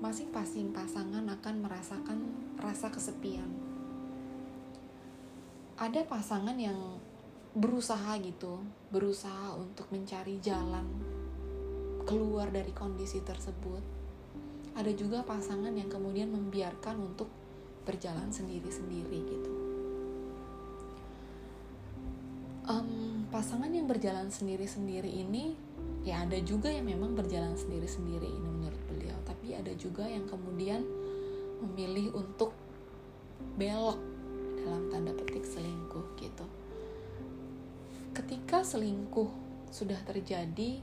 masing-masing 0.02 0.74
pasangan 0.74 1.22
akan 1.22 1.54
merasakan 1.62 2.18
rasa 2.58 2.90
kesepian 2.90 3.69
ada 5.80 6.04
pasangan 6.04 6.60
yang 6.60 6.76
berusaha 7.56 8.20
gitu, 8.20 8.60
berusaha 8.92 9.56
untuk 9.56 9.88
mencari 9.88 10.36
jalan 10.44 10.84
keluar 12.04 12.52
dari 12.52 12.68
kondisi 12.76 13.24
tersebut. 13.24 13.80
Ada 14.76 14.92
juga 14.92 15.24
pasangan 15.24 15.72
yang 15.72 15.88
kemudian 15.88 16.28
membiarkan 16.28 17.00
untuk 17.00 17.32
berjalan 17.88 18.28
sendiri-sendiri 18.28 19.18
gitu. 19.24 19.52
Um, 22.68 23.24
pasangan 23.32 23.72
yang 23.72 23.88
berjalan 23.88 24.28
sendiri-sendiri 24.28 25.08
ini 25.08 25.56
ya 26.04 26.28
ada 26.28 26.36
juga 26.44 26.68
yang 26.68 26.86
memang 26.86 27.16
berjalan 27.16 27.56
sendiri-sendiri 27.56 28.28
ini 28.28 28.48
menurut 28.52 28.82
beliau, 28.84 29.16
tapi 29.24 29.56
ada 29.56 29.72
juga 29.80 30.04
yang 30.04 30.28
kemudian 30.28 30.84
memilih 31.64 32.14
untuk 32.14 32.52
belok 33.56 34.19
dalam 34.64 34.88
tanda 34.92 35.12
petik 35.16 35.44
selingkuh 35.44 36.06
gitu. 36.20 36.46
Ketika 38.12 38.60
selingkuh 38.66 39.30
sudah 39.70 39.98
terjadi 40.02 40.82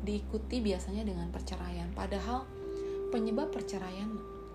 diikuti 0.00 0.64
biasanya 0.64 1.04
dengan 1.04 1.28
perceraian. 1.28 1.92
Padahal 1.92 2.48
penyebab 3.12 3.52
perceraian 3.52 4.08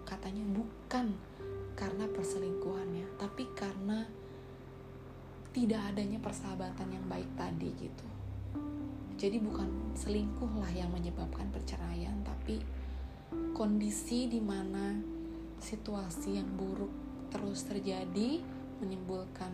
katanya 0.06 0.42
bukan 0.50 1.14
karena 1.76 2.06
perselingkuhannya, 2.10 3.06
tapi 3.20 3.44
karena 3.54 4.08
tidak 5.54 5.82
adanya 5.94 6.20
persahabatan 6.20 6.88
yang 6.92 7.06
baik 7.08 7.30
tadi 7.38 7.70
gitu. 7.78 8.08
Jadi 9.16 9.40
bukan 9.40 9.96
selingkuh 9.96 10.60
lah 10.60 10.72
yang 10.76 10.92
menyebabkan 10.92 11.48
perceraian, 11.52 12.16
tapi 12.26 12.60
kondisi 13.56 14.28
di 14.28 14.44
mana 14.44 15.00
situasi 15.60 16.36
yang 16.36 16.50
buruk 16.60 17.05
terus 17.32 17.66
terjadi 17.66 18.42
menimbulkan 18.82 19.52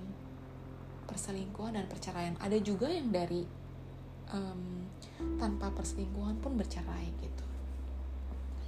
perselingkuhan 1.05 1.75
dan 1.75 1.85
perceraian. 1.91 2.35
Ada 2.39 2.57
juga 2.63 2.87
yang 2.87 3.11
dari 3.11 3.43
um, 4.31 4.87
tanpa 5.37 5.69
perselingkuhan 5.75 6.39
pun 6.39 6.55
bercerai 6.55 7.07
gitu. 7.19 7.45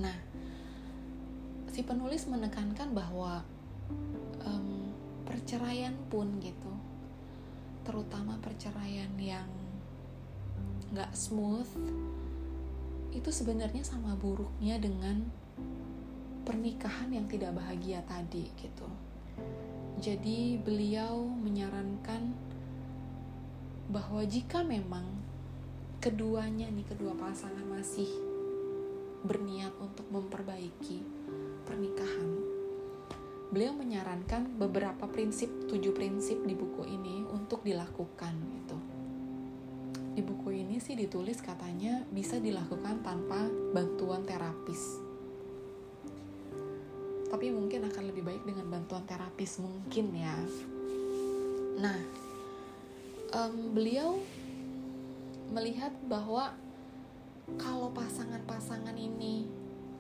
Nah, 0.03 0.17
si 1.71 1.81
penulis 1.81 2.27
menekankan 2.27 2.91
bahwa 2.91 3.41
um, 4.43 4.91
perceraian 5.23 5.95
pun 6.11 6.37
gitu, 6.43 6.73
terutama 7.87 8.37
perceraian 8.43 9.09
yang 9.17 9.47
nggak 10.93 11.09
smooth, 11.17 11.69
itu 13.13 13.29
sebenarnya 13.29 13.81
sama 13.85 14.17
buruknya 14.17 14.77
dengan 14.77 15.29
pernikahan 16.43 17.10
yang 17.10 17.25
tidak 17.32 17.56
bahagia 17.56 18.03
tadi 18.03 18.51
gitu. 18.60 18.88
Jadi 20.03 20.60
beliau 20.60 21.23
menyarankan 21.23 22.36
bahwa 23.88 24.21
jika 24.27 24.63
memang 24.63 25.08
keduanya 26.03 26.67
nih 26.67 26.84
kedua 26.84 27.15
pasangan 27.15 27.63
masih 27.63 28.08
berniat 29.23 29.71
untuk 29.79 30.03
memperbaiki 30.12 30.99
pernikahan, 31.63 32.29
beliau 33.56 33.71
menyarankan 33.71 34.60
beberapa 34.60 35.08
prinsip, 35.08 35.47
tujuh 35.71 35.95
prinsip 35.95 36.43
di 36.43 36.51
buku 36.51 36.84
ini 36.84 37.23
untuk 37.32 37.63
dilakukan 37.63 38.36
gitu. 38.60 38.77
Di 40.13 40.21
buku 40.21 40.51
ini 40.53 40.77
sih 40.84 40.99
ditulis 40.99 41.39
katanya 41.39 42.03
bisa 42.12 42.38
dilakukan 42.38 43.01
tanpa 43.01 43.47
bantuan 43.71 44.27
terapis 44.27 45.02
tapi 47.34 47.50
mungkin 47.50 47.89
akan 47.89 48.13
lebih 48.13 48.22
baik 48.22 48.46
dengan 48.46 48.69
bantuan 48.69 49.02
terapis 49.10 49.58
mungkin 49.58 50.13
ya. 50.13 50.38
Nah 51.82 51.98
um, 53.34 53.74
beliau 53.74 54.22
melihat 55.50 55.89
bahwa 56.06 56.54
kalau 57.58 57.89
pasangan-pasangan 57.89 58.93
ini 58.93 59.50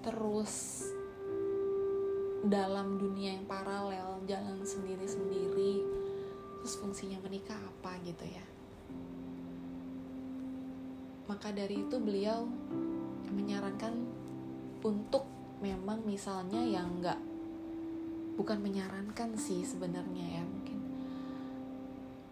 terus 0.05 0.85
dalam 2.45 3.01
dunia 3.01 3.33
yang 3.33 3.49
paralel 3.49 4.21
jalan 4.29 4.61
sendiri-sendiri 4.61 5.81
terus 6.61 6.77
fungsinya 6.77 7.17
menikah 7.25 7.57
apa 7.57 7.97
gitu 8.05 8.29
ya. 8.29 8.45
Maka 11.25 11.49
dari 11.49 11.81
itu 11.81 11.97
beliau 11.97 12.45
menyarankan 13.33 13.97
untuk 14.85 15.32
memang 15.63 16.03
misalnya 16.03 16.59
yang 16.59 16.99
nggak 16.99 17.15
bukan 18.35 18.59
menyarankan 18.59 19.39
sih 19.39 19.63
sebenarnya 19.63 20.41
ya 20.41 20.43
mungkin. 20.43 20.79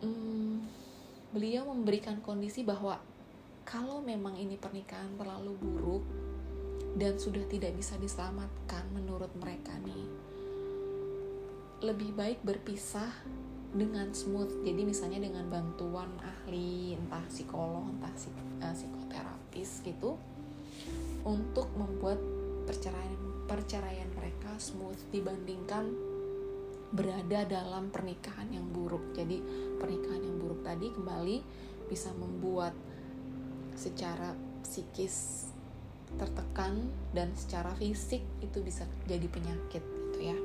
Hmm, 0.04 0.54
beliau 1.32 1.64
memberikan 1.72 2.20
kondisi 2.20 2.68
bahwa 2.68 3.00
kalau 3.64 4.04
memang 4.04 4.36
ini 4.36 4.60
pernikahan 4.60 5.16
terlalu 5.16 5.56
buruk 5.56 6.04
dan 7.00 7.16
sudah 7.16 7.48
tidak 7.48 7.72
bisa 7.80 7.96
diselamatkan 7.96 8.84
menurut 8.92 9.32
mereka 9.40 9.72
nih 9.88 10.12
lebih 11.82 12.12
baik 12.14 12.44
berpisah 12.44 13.10
dengan 13.72 14.12
smooth. 14.12 14.68
Jadi 14.68 14.82
misalnya 14.84 15.24
dengan 15.24 15.48
bantuan 15.48 16.12
ahli 16.20 16.94
entah 17.00 17.24
psikolog 17.32 17.88
entah 17.88 18.12
uh, 18.12 18.74
psikoterapis 18.76 19.82
gitu 19.88 20.20
untuk 21.24 21.70
membuat 21.78 22.20
perceraian 22.66 23.46
perceraian 23.50 24.08
mereka 24.16 24.56
smooth 24.56 24.98
dibandingkan 25.12 25.92
berada 26.92 27.48
dalam 27.48 27.88
pernikahan 27.92 28.52
yang 28.52 28.68
buruk. 28.72 29.16
Jadi 29.16 29.40
pernikahan 29.80 30.24
yang 30.24 30.38
buruk 30.40 30.62
tadi 30.64 30.92
kembali 30.92 31.38
bisa 31.88 32.12
membuat 32.16 32.76
secara 33.76 34.36
psikis 34.64 35.48
tertekan 36.20 36.92
dan 37.16 37.32
secara 37.36 37.72
fisik 37.80 38.20
itu 38.44 38.60
bisa 38.60 38.84
jadi 39.08 39.28
penyakit 39.32 39.80
gitu 39.84 40.20
ya. 40.20 40.38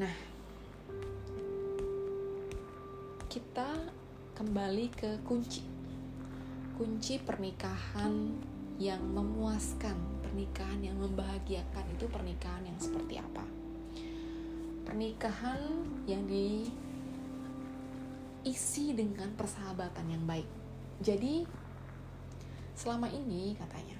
Nah, 0.00 0.14
kita 3.28 3.68
kembali 4.36 4.86
ke 4.96 5.20
kunci. 5.24 5.64
Kunci 6.76 7.16
pernikahan 7.20 8.36
yang 8.76 9.00
memuaskan 9.00 10.15
pernikahan 10.36 10.84
yang 10.84 11.00
membahagiakan 11.00 11.96
itu 11.96 12.04
pernikahan 12.12 12.60
yang 12.68 12.76
seperti 12.76 13.16
apa? 13.16 13.40
Pernikahan 14.84 15.56
yang 16.04 16.28
diisi 16.28 16.76
dengan 18.92 19.32
persahabatan 19.32 20.12
yang 20.12 20.20
baik. 20.28 20.44
Jadi 21.00 21.40
selama 22.76 23.08
ini 23.08 23.56
katanya 23.56 23.96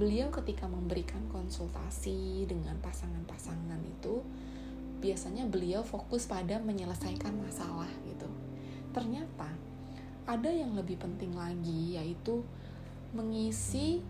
beliau 0.00 0.32
ketika 0.32 0.64
memberikan 0.64 1.20
konsultasi 1.28 2.48
dengan 2.48 2.80
pasangan-pasangan 2.80 3.84
itu 3.84 4.24
biasanya 5.04 5.44
beliau 5.44 5.84
fokus 5.84 6.24
pada 6.24 6.56
menyelesaikan 6.56 7.36
masalah 7.36 7.92
gitu. 8.08 8.32
Ternyata 8.96 9.52
ada 10.24 10.48
yang 10.48 10.72
lebih 10.72 10.96
penting 10.96 11.36
lagi 11.36 12.00
yaitu 12.00 12.40
mengisi 13.12 14.00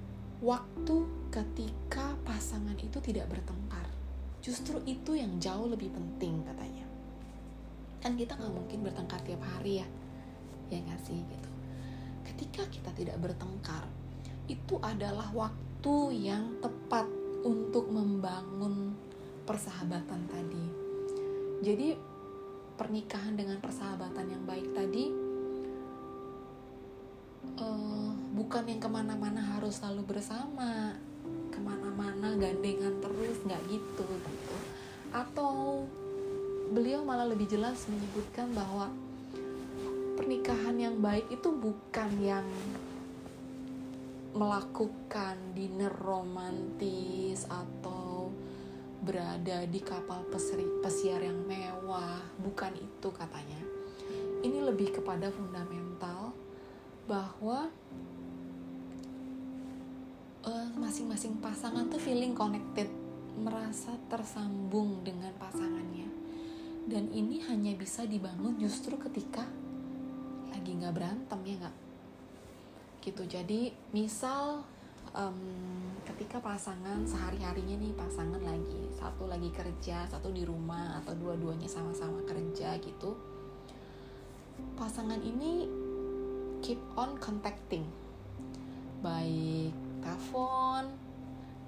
waktu 0.44 0.96
ketika 1.32 2.16
pasangan 2.24 2.76
itu 2.76 2.98
tidak 3.00 3.28
bertengkar. 3.32 3.88
Justru 4.44 4.78
itu 4.84 5.16
yang 5.16 5.40
jauh 5.40 5.66
lebih 5.66 5.90
penting 5.90 6.44
katanya. 6.44 6.86
Kan 8.04 8.14
kita 8.14 8.36
nggak 8.38 8.54
mungkin 8.54 8.78
bertengkar 8.86 9.20
tiap 9.26 9.42
hari 9.42 9.82
ya, 9.82 9.88
ya 10.70 10.78
nggak 10.84 11.00
sih 11.02 11.18
gitu. 11.18 11.50
Ketika 12.22 12.62
kita 12.68 12.90
tidak 12.94 13.16
bertengkar, 13.18 13.88
itu 14.46 14.78
adalah 14.78 15.26
waktu 15.34 15.96
yang 16.14 16.62
tepat 16.62 17.06
untuk 17.42 17.90
membangun 17.90 18.94
persahabatan 19.46 20.26
tadi. 20.30 20.66
Jadi 21.62 21.88
pernikahan 22.76 23.34
dengan 23.34 23.56
persahabatan 23.58 24.26
yang 24.28 24.42
baik 24.44 24.68
tadi 24.76 25.08
uh, 27.56 28.05
bukan 28.36 28.68
yang 28.68 28.76
ke 28.76 28.86
mana-mana 28.86 29.40
harus 29.56 29.80
selalu 29.80 30.12
bersama. 30.12 30.92
Ke 31.48 31.56
mana-mana 31.56 32.36
gandengan 32.36 33.00
terus 33.00 33.40
nggak 33.48 33.62
gitu 33.72 34.04
gitu. 34.04 34.56
Atau 35.08 35.88
beliau 36.68 37.00
malah 37.00 37.24
lebih 37.24 37.48
jelas 37.48 37.88
menyebutkan 37.88 38.52
bahwa 38.52 38.92
pernikahan 40.20 40.76
yang 40.76 41.00
baik 41.00 41.24
itu 41.32 41.48
bukan 41.48 42.10
yang 42.20 42.44
melakukan 44.36 45.40
dinner 45.56 45.96
romantis 45.96 47.48
atau 47.48 48.28
berada 49.00 49.64
di 49.64 49.80
kapal 49.80 50.28
peseri, 50.28 50.68
pesiar 50.84 51.24
yang 51.24 51.40
mewah. 51.48 52.20
Bukan 52.44 52.76
itu 52.76 53.08
katanya. 53.16 53.64
Ini 54.44 54.60
lebih 54.60 55.00
kepada 55.00 55.32
fundamental 55.32 56.36
bahwa 57.06 57.70
masing-masing 60.76 61.40
pasangan 61.40 61.88
tuh 61.88 61.96
feeling 61.96 62.36
connected, 62.36 62.92
merasa 63.40 63.96
tersambung 64.12 65.00
dengan 65.00 65.32
pasangannya. 65.40 66.08
Dan 66.86 67.10
ini 67.10 67.42
hanya 67.48 67.72
bisa 67.74 68.04
dibangun 68.04 68.60
justru 68.60 68.94
ketika 69.00 69.42
lagi 70.52 70.70
nggak 70.76 70.94
berantem 70.94 71.40
ya 71.48 71.54
nggak? 71.64 71.76
Gitu. 73.02 73.22
Jadi 73.24 73.60
misal 73.96 74.62
um, 75.16 75.40
ketika 76.04 76.38
pasangan 76.38 77.02
sehari 77.08 77.40
harinya 77.40 77.74
nih 77.80 77.96
pasangan 77.96 78.38
lagi 78.44 78.92
satu 78.94 79.26
lagi 79.26 79.48
kerja, 79.50 80.04
satu 80.06 80.28
di 80.30 80.44
rumah 80.44 81.00
atau 81.02 81.16
dua-duanya 81.16 81.66
sama-sama 81.66 82.20
kerja 82.28 82.76
gitu. 82.84 83.16
Pasangan 84.76 85.18
ini 85.24 85.66
keep 86.60 86.80
on 86.96 87.16
contacting 87.16 87.84
baik 89.04 89.85
telepon 90.06 90.86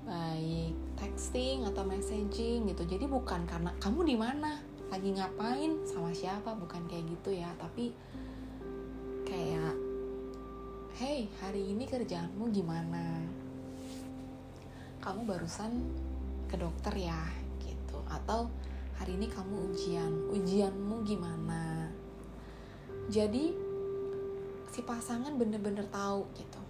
baik 0.07 0.72
texting 0.94 1.66
atau 1.66 1.83
messaging 1.83 2.70
gitu. 2.70 2.87
Jadi 2.87 3.11
bukan 3.11 3.44
karena 3.44 3.74
kamu 3.83 4.07
di 4.07 4.16
mana 4.16 4.62
lagi 4.88 5.12
ngapain 5.12 5.85
sama 5.85 6.14
siapa 6.14 6.55
bukan 6.55 6.87
kayak 6.87 7.05
gitu 7.18 7.35
ya. 7.35 7.51
Tapi 7.59 7.90
kayak 9.27 9.74
hey 10.96 11.27
hari 11.42 11.74
ini 11.74 11.85
kerjaanmu 11.85 12.48
gimana? 12.55 13.20
Kamu 15.03 15.27
barusan 15.27 15.74
ke 16.46 16.57
dokter 16.57 16.94
ya 16.94 17.20
gitu. 17.61 17.98
Atau 18.09 18.48
hari 18.96 19.18
ini 19.18 19.27
kamu 19.29 19.74
ujian 19.74 20.12
ujianmu 20.31 21.05
gimana? 21.05 21.90
Jadi 23.11 23.53
si 24.72 24.81
pasangan 24.87 25.37
bener-bener 25.37 25.85
tahu 25.90 26.24
gitu 26.38 26.67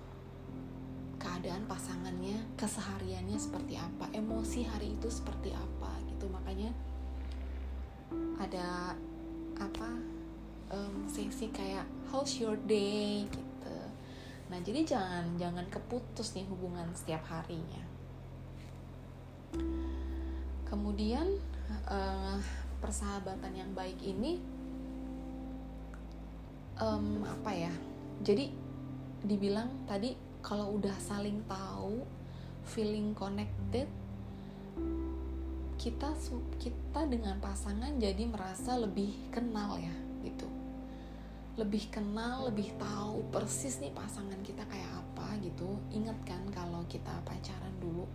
keadaan 1.19 1.67
pasangannya 1.67 2.39
kesehariannya 2.55 3.39
seperti 3.39 3.75
apa 3.75 4.07
emosi 4.15 4.65
hari 4.67 4.95
itu 4.95 5.11
seperti 5.11 5.51
apa 5.53 5.91
gitu. 6.09 6.31
Makanya 6.31 6.71
ada 8.39 8.95
apa 9.59 9.91
um, 10.71 11.05
sesi 11.11 11.51
kayak 11.51 11.85
how's 12.09 12.39
your 12.39 12.57
day? 12.65 13.27
gitu. 13.27 13.49
Nah 14.49 14.59
jadi 14.65 14.81
jangan 14.85 15.37
jangan 15.37 15.67
keputus 15.69 16.33
nih 16.33 16.49
hubungan 16.49 16.89
setiap 16.97 17.21
harinya. 17.29 17.85
Kemudian 20.69 21.37
uh, 21.89 22.37
persahabatan 22.81 23.53
yang 23.53 23.71
baik 23.77 23.97
ini 24.01 24.41
um, 26.81 27.25
apa 27.25 27.53
ya 27.53 27.73
jadi 28.21 28.53
dibilang 29.25 29.69
tadi 29.89 30.17
kalau 30.41 30.79
udah 30.79 30.95
saling 31.03 31.43
tahu 31.47 32.07
feeling 32.65 33.17
connected 33.17 33.89
kita 35.79 36.11
kita 36.59 37.01
dengan 37.07 37.39
pasangan 37.39 37.95
jadi 38.03 38.27
merasa 38.27 38.75
lebih 38.75 39.15
kenal 39.31 39.79
ya 39.79 39.95
gitu. 40.27 40.51
Lebih 41.55 41.91
kenal 41.95 42.51
lebih 42.51 42.75
tahu 42.83 43.23
persis 43.31 43.79
nih 43.79 43.95
pasangan 43.95 44.43
kita 44.43 44.67
kayak 44.67 44.91
apa 44.91 45.39
gitu. 45.39 45.79
Ingat 45.95 46.19
kan 46.27 46.43
kalau 46.51 46.83
kita 46.91 47.15
pacaran 47.23 47.75
dulu 47.79 48.07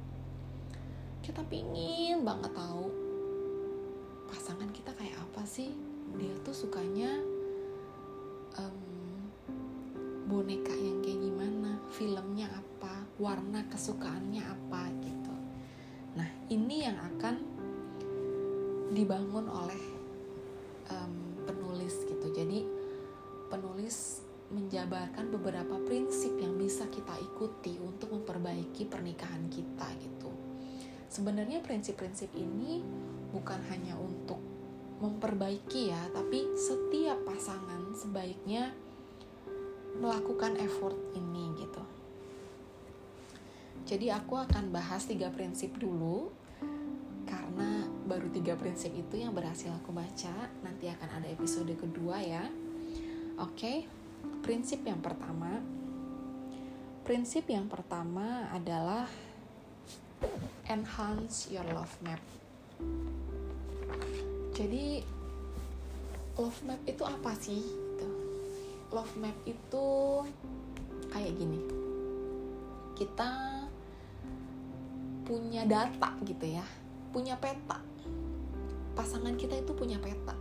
kita 1.23 1.39
pingin 1.47 2.27
banget 2.27 2.51
tahu 2.51 2.91
pasangan 4.27 4.67
kita 4.75 4.91
kayak 4.99 5.15
apa 5.15 5.47
sih. 5.47 5.71
Dia 6.19 6.35
tuh 6.43 6.51
sukanya 6.51 7.15
um, 8.59 8.75
boneka 10.27 10.73
yang 10.73 11.03
kayak 11.03 11.19
gimana, 11.19 11.79
filmnya 11.93 12.47
apa, 12.51 13.03
warna 13.19 13.63
kesukaannya 13.67 14.43
apa 14.43 14.81
gitu. 15.03 15.33
Nah 16.17 16.29
ini 16.49 16.85
yang 16.85 16.97
akan 16.97 17.35
dibangun 18.93 19.49
oleh 19.49 19.83
um, 20.93 21.13
penulis 21.43 22.05
gitu. 22.05 22.27
Jadi 22.31 22.65
penulis 23.49 24.21
menjabarkan 24.53 25.33
beberapa 25.33 25.81
prinsip 25.81 26.37
yang 26.37 26.53
bisa 26.61 26.85
kita 26.93 27.17
ikuti 27.17 27.81
untuk 27.81 28.13
memperbaiki 28.13 28.85
pernikahan 28.85 29.49
kita 29.49 29.87
gitu. 29.97 30.29
Sebenarnya 31.09 31.61
prinsip-prinsip 31.61 32.29
ini 32.37 32.81
bukan 33.33 33.61
hanya 33.69 33.97
untuk 33.97 34.37
memperbaiki 35.01 35.89
ya, 35.89 36.01
tapi 36.13 36.53
setiap 36.53 37.21
pasangan 37.25 37.91
sebaiknya 37.97 38.73
melakukan 39.97 40.57
effort 40.57 40.97
ini 41.13 41.53
gitu. 41.57 41.83
Jadi 43.83 44.09
aku 44.09 44.39
akan 44.39 44.71
bahas 44.71 45.03
tiga 45.03 45.27
prinsip 45.29 45.75
dulu 45.75 46.31
karena 47.27 47.83
baru 48.07 48.31
tiga 48.31 48.55
prinsip 48.55 48.95
itu 48.95 49.19
yang 49.19 49.35
berhasil 49.35 49.69
aku 49.75 49.91
baca. 49.91 50.49
Nanti 50.63 50.87
akan 50.87 51.09
ada 51.19 51.27
episode 51.27 51.73
kedua 51.75 52.23
ya. 52.23 52.47
Oke, 53.43 53.83
prinsip 54.41 54.87
yang 54.87 55.03
pertama. 55.03 55.59
Prinsip 57.03 57.43
yang 57.51 57.67
pertama 57.67 58.47
adalah 58.55 59.11
enhance 60.71 61.51
your 61.51 61.67
love 61.75 61.91
map. 61.99 62.23
Jadi 64.55 65.03
love 66.39 66.59
map 66.63 66.79
itu 66.87 67.03
apa 67.03 67.35
sih? 67.35 67.82
Love 68.93 69.17
map 69.17 69.33
itu 69.49 70.21
kayak 71.09 71.33
gini. 71.33 71.59
Kita 72.93 73.29
punya 75.25 75.65
data 75.65 76.13
gitu 76.21 76.45
ya 76.45 76.65
punya 77.09 77.33
peta. 77.41 77.81
Pasangan 78.93 79.33
kita 79.33 79.57
itu 79.57 79.73
punya 79.73 79.97
peta. 79.97 80.37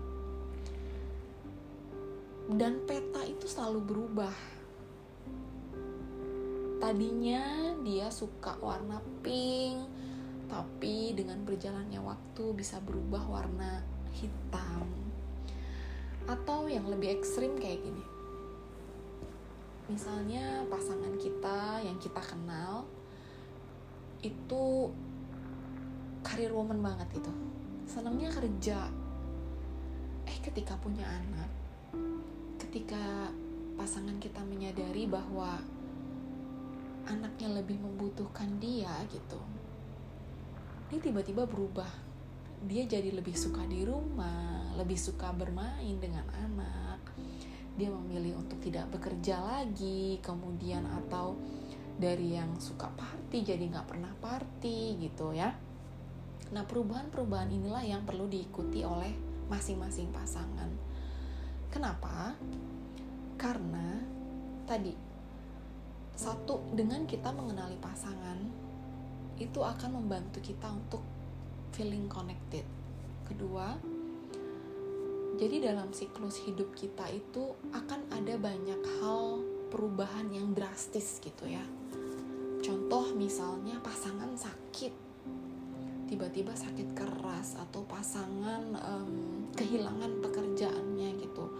Dan 2.52 2.84
peta 2.84 3.24
itu 3.24 3.48
selalu 3.48 3.80
berubah. 3.80 4.36
Tadinya 6.76 7.72
dia 7.80 8.12
suka 8.12 8.60
warna 8.60 9.00
pink 9.24 10.04
tapi 10.52 11.16
dengan 11.16 11.40
berjalannya 11.48 12.04
waktu 12.04 12.44
bisa 12.52 12.76
berubah 12.84 13.24
warna 13.24 13.80
hitam. 14.12 14.84
Atau 16.28 16.68
yang 16.68 16.84
lebih 16.92 17.16
ekstrim 17.16 17.56
kayak 17.56 17.80
gini 17.80 18.04
misalnya 19.92 20.64
pasangan 20.72 21.14
kita 21.20 21.84
yang 21.84 22.00
kita 22.00 22.18
kenal 22.24 22.88
itu 24.24 24.88
karir 26.24 26.50
woman 26.54 26.80
banget 26.80 27.20
itu. 27.20 27.32
Senangnya 27.84 28.32
kerja. 28.32 28.88
Eh 30.24 30.38
ketika 30.40 30.78
punya 30.80 31.04
anak 31.04 31.50
ketika 32.56 33.28
pasangan 33.76 34.16
kita 34.16 34.40
menyadari 34.48 35.04
bahwa 35.04 35.60
anaknya 37.04 37.60
lebih 37.60 37.76
membutuhkan 37.76 38.48
dia 38.56 38.96
gitu 39.12 39.36
ini 40.92 41.00
tiba-tiba 41.00 41.48
berubah. 41.48 41.88
Dia 42.68 42.84
jadi 42.84 43.16
lebih 43.16 43.32
suka 43.32 43.64
di 43.64 43.80
rumah 43.80 44.76
lebih 44.76 44.96
suka 44.96 45.32
bermain 45.32 45.96
dengan 45.96 46.24
anak 46.36 47.11
dia 47.76 47.88
memilih 47.88 48.36
untuk 48.36 48.60
tidak 48.60 48.88
bekerja 48.92 49.40
lagi 49.40 50.20
kemudian 50.20 50.84
atau 51.04 51.36
dari 51.96 52.36
yang 52.36 52.56
suka 52.60 52.88
party 52.92 53.44
jadi 53.44 53.64
nggak 53.68 53.88
pernah 53.88 54.12
party 54.20 55.00
gitu 55.00 55.32
ya. 55.32 55.56
Nah 56.52 56.64
perubahan-perubahan 56.68 57.48
inilah 57.48 57.84
yang 57.84 58.04
perlu 58.04 58.28
diikuti 58.28 58.84
oleh 58.84 59.12
masing-masing 59.48 60.12
pasangan. 60.12 60.68
Kenapa? 61.72 62.36
Karena 63.40 63.96
tadi 64.68 64.92
satu 66.12 66.60
dengan 66.76 67.08
kita 67.08 67.32
mengenali 67.32 67.80
pasangan 67.80 68.36
itu 69.40 69.60
akan 69.64 69.96
membantu 69.96 70.44
kita 70.44 70.68
untuk 70.68 71.00
feeling 71.72 72.04
connected. 72.06 72.68
Kedua 73.24 73.72
jadi 75.42 75.74
dalam 75.74 75.90
siklus 75.90 76.38
hidup 76.46 76.70
kita 76.78 77.02
itu 77.10 77.50
akan 77.74 78.06
ada 78.14 78.38
banyak 78.38 78.78
hal 79.02 79.42
perubahan 79.74 80.30
yang 80.30 80.54
drastis 80.54 81.18
gitu 81.18 81.50
ya. 81.50 81.66
Contoh 82.62 83.10
misalnya 83.18 83.82
pasangan 83.82 84.38
sakit. 84.38 84.94
Tiba-tiba 86.06 86.54
sakit 86.54 86.94
keras 86.94 87.58
atau 87.58 87.82
pasangan 87.90 88.62
um, 88.86 89.10
kehilangan 89.58 90.22
pekerjaannya 90.22 91.10
gitu. 91.18 91.50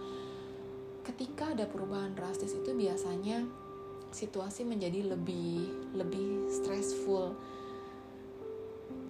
Ketika 1.03 1.51
ada 1.51 1.67
perubahan 1.67 2.15
drastis 2.15 2.55
itu 2.55 2.71
biasanya 2.71 3.43
situasi 4.15 4.63
menjadi 4.63 5.11
lebih 5.11 5.91
lebih 5.91 6.47
stressful. 6.47 7.35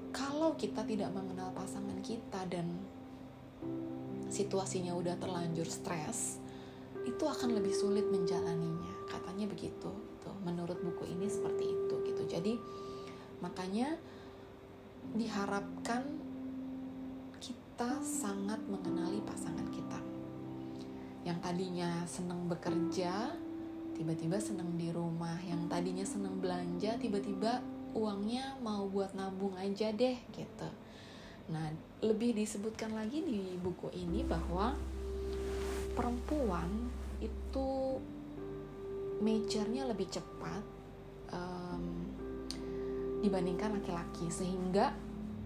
Kalau 0.09 0.57
kita 0.57 0.81
tidak 0.81 1.13
mengenal 1.13 1.53
pasangan 1.53 2.01
kita 2.01 2.49
dan 2.49 2.73
situasinya 4.33 4.97
udah 4.97 5.13
terlanjur 5.21 5.69
stres 5.69 6.41
itu 7.05 7.21
akan 7.21 7.53
lebih 7.53 7.69
sulit 7.69 8.09
menjalaninya. 8.09 9.05
Katanya 9.05 9.45
begitu 9.45 9.93
gitu. 9.93 10.31
Menurut 10.41 10.81
buku 10.81 11.05
ini 11.13 11.29
seperti 11.29 11.69
itu 11.69 11.95
gitu. 12.09 12.23
Jadi 12.25 12.53
makanya 13.45 13.93
diharapkan 15.13 16.01
kita 17.37 18.01
sangat 18.01 18.57
mengenali 18.65 19.21
pasangan 19.21 19.69
kita. 19.69 19.99
Yang 21.29 21.37
tadinya 21.45 21.91
senang 22.09 22.49
bekerja 22.49 23.37
tiba-tiba 23.93 24.41
senang 24.41 24.73
di 24.73 24.89
rumah. 24.89 25.37
Yang 25.45 25.61
tadinya 25.69 26.05
senang 26.07 26.41
belanja 26.41 26.97
tiba-tiba 26.97 27.61
uangnya 27.93 28.57
mau 28.65 28.89
buat 28.89 29.13
nabung 29.13 29.53
aja 29.53 29.93
deh 29.93 30.17
gitu 30.33 30.69
nah 31.53 31.69
lebih 32.01 32.33
disebutkan 32.33 32.97
lagi 32.97 33.21
di 33.21 33.53
buku 33.61 33.93
ini 33.93 34.25
bahwa 34.25 34.73
perempuan 35.93 36.67
itu 37.21 38.01
majornya 39.21 39.87
lebih 39.87 40.09
cepat 40.09 40.63
um, 41.31 41.83
dibandingkan 43.23 43.79
laki-laki. 43.79 44.27
Sehingga 44.27 44.91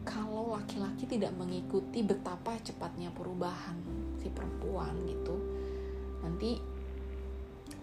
kalau 0.08 0.56
laki-laki 0.56 1.04
tidak 1.04 1.36
mengikuti 1.36 2.00
betapa 2.02 2.56
cepatnya 2.64 3.12
perubahan 3.12 3.76
si 4.18 4.32
perempuan 4.32 4.96
gitu 5.04 5.36
nanti 6.24 6.58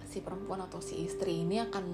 si 0.09 0.25
perempuan 0.25 0.65
atau 0.65 0.81
si 0.81 1.05
istri 1.05 1.45
ini 1.45 1.61
akan 1.61 1.85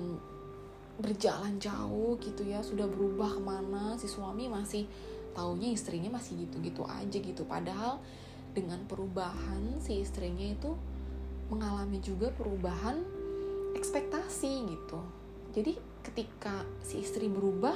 berjalan 1.02 1.58
jauh 1.58 2.14
gitu 2.22 2.46
ya 2.46 2.62
sudah 2.62 2.86
berubah 2.86 3.36
ke 3.36 3.42
mana 3.42 3.98
si 3.98 4.06
suami 4.06 4.46
masih 4.46 4.86
taunya 5.32 5.72
istrinya 5.72 6.14
masih 6.14 6.46
gitu-gitu 6.46 6.82
aja 6.86 7.18
gitu. 7.18 7.42
Padahal 7.46 8.02
dengan 8.50 8.82
perubahan 8.86 9.78
si 9.78 10.02
istrinya 10.02 10.46
itu 10.46 10.74
mengalami 11.50 11.98
juga 12.02 12.30
perubahan 12.34 13.02
ekspektasi 13.74 14.52
gitu. 14.70 15.00
Jadi 15.50 15.74
ketika 16.06 16.62
si 16.80 17.02
istri 17.02 17.26
berubah 17.26 17.74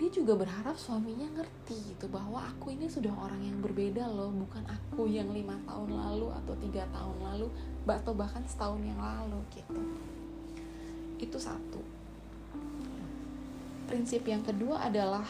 dia 0.00 0.08
juga 0.08 0.32
berharap 0.32 0.80
suaminya 0.80 1.28
ngerti 1.36 1.76
gitu 1.92 2.08
bahwa 2.08 2.40
aku 2.40 2.72
ini 2.72 2.88
sudah 2.88 3.12
orang 3.20 3.44
yang 3.44 3.60
berbeda 3.60 4.08
loh 4.08 4.32
bukan 4.32 4.64
aku 4.64 5.04
yang 5.04 5.28
lima 5.28 5.52
tahun 5.68 5.92
lalu 5.92 6.32
atau 6.40 6.56
tiga 6.56 6.88
tahun 6.88 7.20
lalu 7.20 7.52
atau 7.84 8.16
bahkan 8.16 8.40
setahun 8.48 8.80
yang 8.80 8.96
lalu 8.96 9.36
gitu. 9.52 9.82
Itu 11.20 11.36
satu. 11.36 11.84
Prinsip 13.92 14.24
yang 14.24 14.40
kedua 14.40 14.88
adalah 14.88 15.26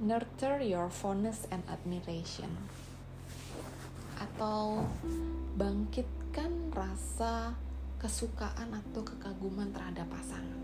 nurture 0.00 0.62
your 0.62 0.88
fondness 0.88 1.44
and 1.52 1.60
admiration 1.68 2.48
atau 4.16 4.86
bangkitkan 5.58 6.72
rasa 6.72 7.52
kesukaan 7.98 8.72
atau 8.72 9.02
kekaguman 9.04 9.74
terhadap 9.74 10.06
pasangan 10.08 10.62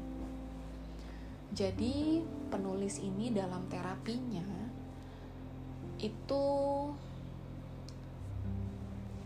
jadi 1.52 2.22
penulis 2.52 3.00
ini 3.00 3.32
dalam 3.32 3.64
terapinya 3.72 4.44
itu 5.98 6.44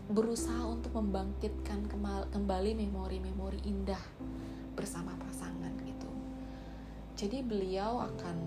berusaha 0.07 0.63
untuk 0.67 0.93
membangkitkan 0.97 1.89
kembali 2.31 2.71
memori-memori 2.79 3.59
indah 3.67 3.99
bersama 4.73 5.13
pasangan 5.19 5.73
gitu. 5.85 6.11
Jadi 7.19 7.43
beliau 7.45 8.03
akan 8.07 8.37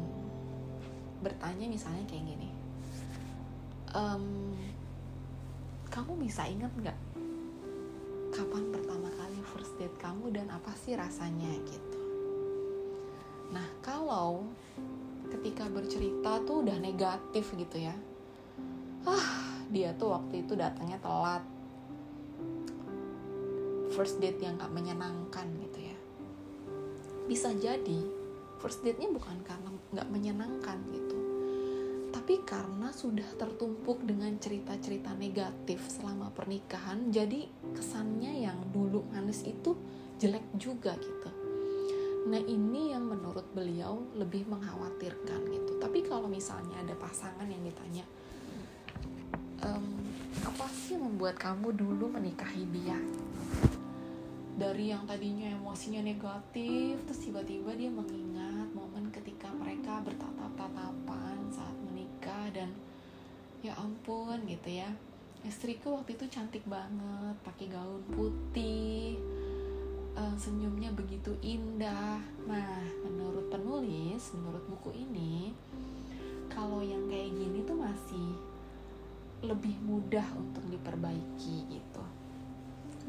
bertanya 1.27 1.67
misalnya 1.67 2.07
kayak 2.07 2.23
gini, 2.23 2.49
ehm, 3.91 4.55
kamu 5.91 6.13
bisa 6.23 6.47
ingat 6.47 6.71
nggak 6.79 6.99
kapan 8.31 8.65
pertama 8.71 9.11
kali 9.19 9.39
first 9.43 9.75
date 9.81 9.97
kamu 9.99 10.31
dan 10.31 10.47
apa 10.55 10.71
sih 10.79 10.95
rasanya 10.95 11.51
gitu? 11.67 12.01
Nah, 13.51 13.67
kalau 13.83 14.47
ketika 15.31 15.67
bercerita 15.71 16.43
tuh 16.43 16.67
udah 16.67 16.79
negatif 16.79 17.55
gitu 17.55 17.77
ya. 17.79 17.95
Ah, 19.07 19.63
dia 19.71 19.95
tuh 19.95 20.15
waktu 20.15 20.43
itu 20.43 20.59
datangnya 20.59 20.99
telat. 20.99 21.43
First 23.95 24.19
date 24.19 24.43
yang 24.43 24.59
gak 24.59 24.75
menyenangkan 24.75 25.47
gitu 25.63 25.79
ya. 25.87 25.97
Bisa 27.31 27.55
jadi 27.55 28.03
first 28.59 28.83
date-nya 28.83 29.07
bukan 29.15 29.39
karena 29.47 29.71
gak 29.95 30.11
menyenangkan 30.11 30.83
gitu. 30.91 31.06
Tapi 32.27 32.43
karena 32.43 32.91
sudah 32.91 33.39
tertumpuk 33.39 34.03
dengan 34.03 34.35
cerita-cerita 34.35 35.15
negatif 35.15 35.79
selama 35.87 36.35
pernikahan, 36.35 37.15
jadi 37.15 37.47
kesannya 37.71 38.43
yang 38.43 38.59
dulu 38.75 39.07
manis 39.15 39.47
itu 39.47 39.79
jelek 40.19 40.43
juga 40.59 40.99
gitu 40.99 41.31
Nah 42.27 42.43
ini 42.43 42.91
yang 42.91 43.07
menurut 43.07 43.47
beliau 43.55 44.03
lebih 44.19 44.43
mengkhawatirkan 44.51 45.47
gitu. 45.55 45.79
Tapi 45.79 46.03
kalau 46.03 46.27
misalnya 46.27 46.83
ada 46.83 46.99
pasangan 46.99 47.47
yang 47.47 47.63
ditanya, 47.63 48.03
ehm, 49.63 50.11
apa 50.43 50.67
sih 50.75 50.99
yang 50.99 51.07
membuat 51.07 51.39
kamu 51.39 51.79
dulu 51.79 52.11
menikahi 52.11 52.67
dia? 52.75 52.99
Dari 54.59 54.91
yang 54.91 55.07
tadinya 55.07 55.47
emosinya 55.55 56.03
negatif, 56.03 56.99
terus 57.07 57.23
tiba-tiba 57.23 57.71
dia 57.79 57.95
mengingat 57.95 58.46
ampun 64.07 64.39
gitu 64.47 64.71
ya. 64.71 64.87
Istriku 65.43 65.99
waktu 65.99 66.15
itu 66.15 66.31
cantik 66.31 66.63
banget, 66.71 67.35
pakai 67.43 67.67
gaun 67.67 68.07
putih, 68.15 69.19
uh, 70.15 70.31
senyumnya 70.39 70.95
begitu 70.95 71.35
indah. 71.43 72.23
Nah, 72.47 72.87
menurut 73.03 73.51
penulis, 73.51 74.31
menurut 74.31 74.63
buku 74.71 74.95
ini, 74.95 75.51
kalau 76.47 76.87
yang 76.87 77.03
kayak 77.11 77.35
gini 77.35 77.67
tuh 77.67 77.83
masih 77.83 78.31
lebih 79.43 79.75
mudah 79.83 80.27
untuk 80.39 80.63
diperbaiki 80.71 81.67
gitu. 81.67 82.05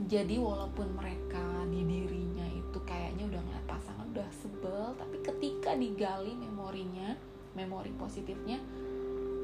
Jadi 0.09 0.41
walaupun 0.41 0.97
mereka 0.97 1.61
di 1.69 1.85
dirinya 1.85 2.49
itu 2.57 2.77
kayaknya 2.89 3.29
udah 3.29 3.41
ngeliat 3.45 3.65
pasangan 3.69 4.09
udah 4.17 4.29
sebel, 4.33 4.97
tapi 4.97 5.21
ketika 5.21 5.77
digali 5.77 6.33
memorinya, 6.33 7.13
memori 7.53 7.93
positifnya, 8.01 8.57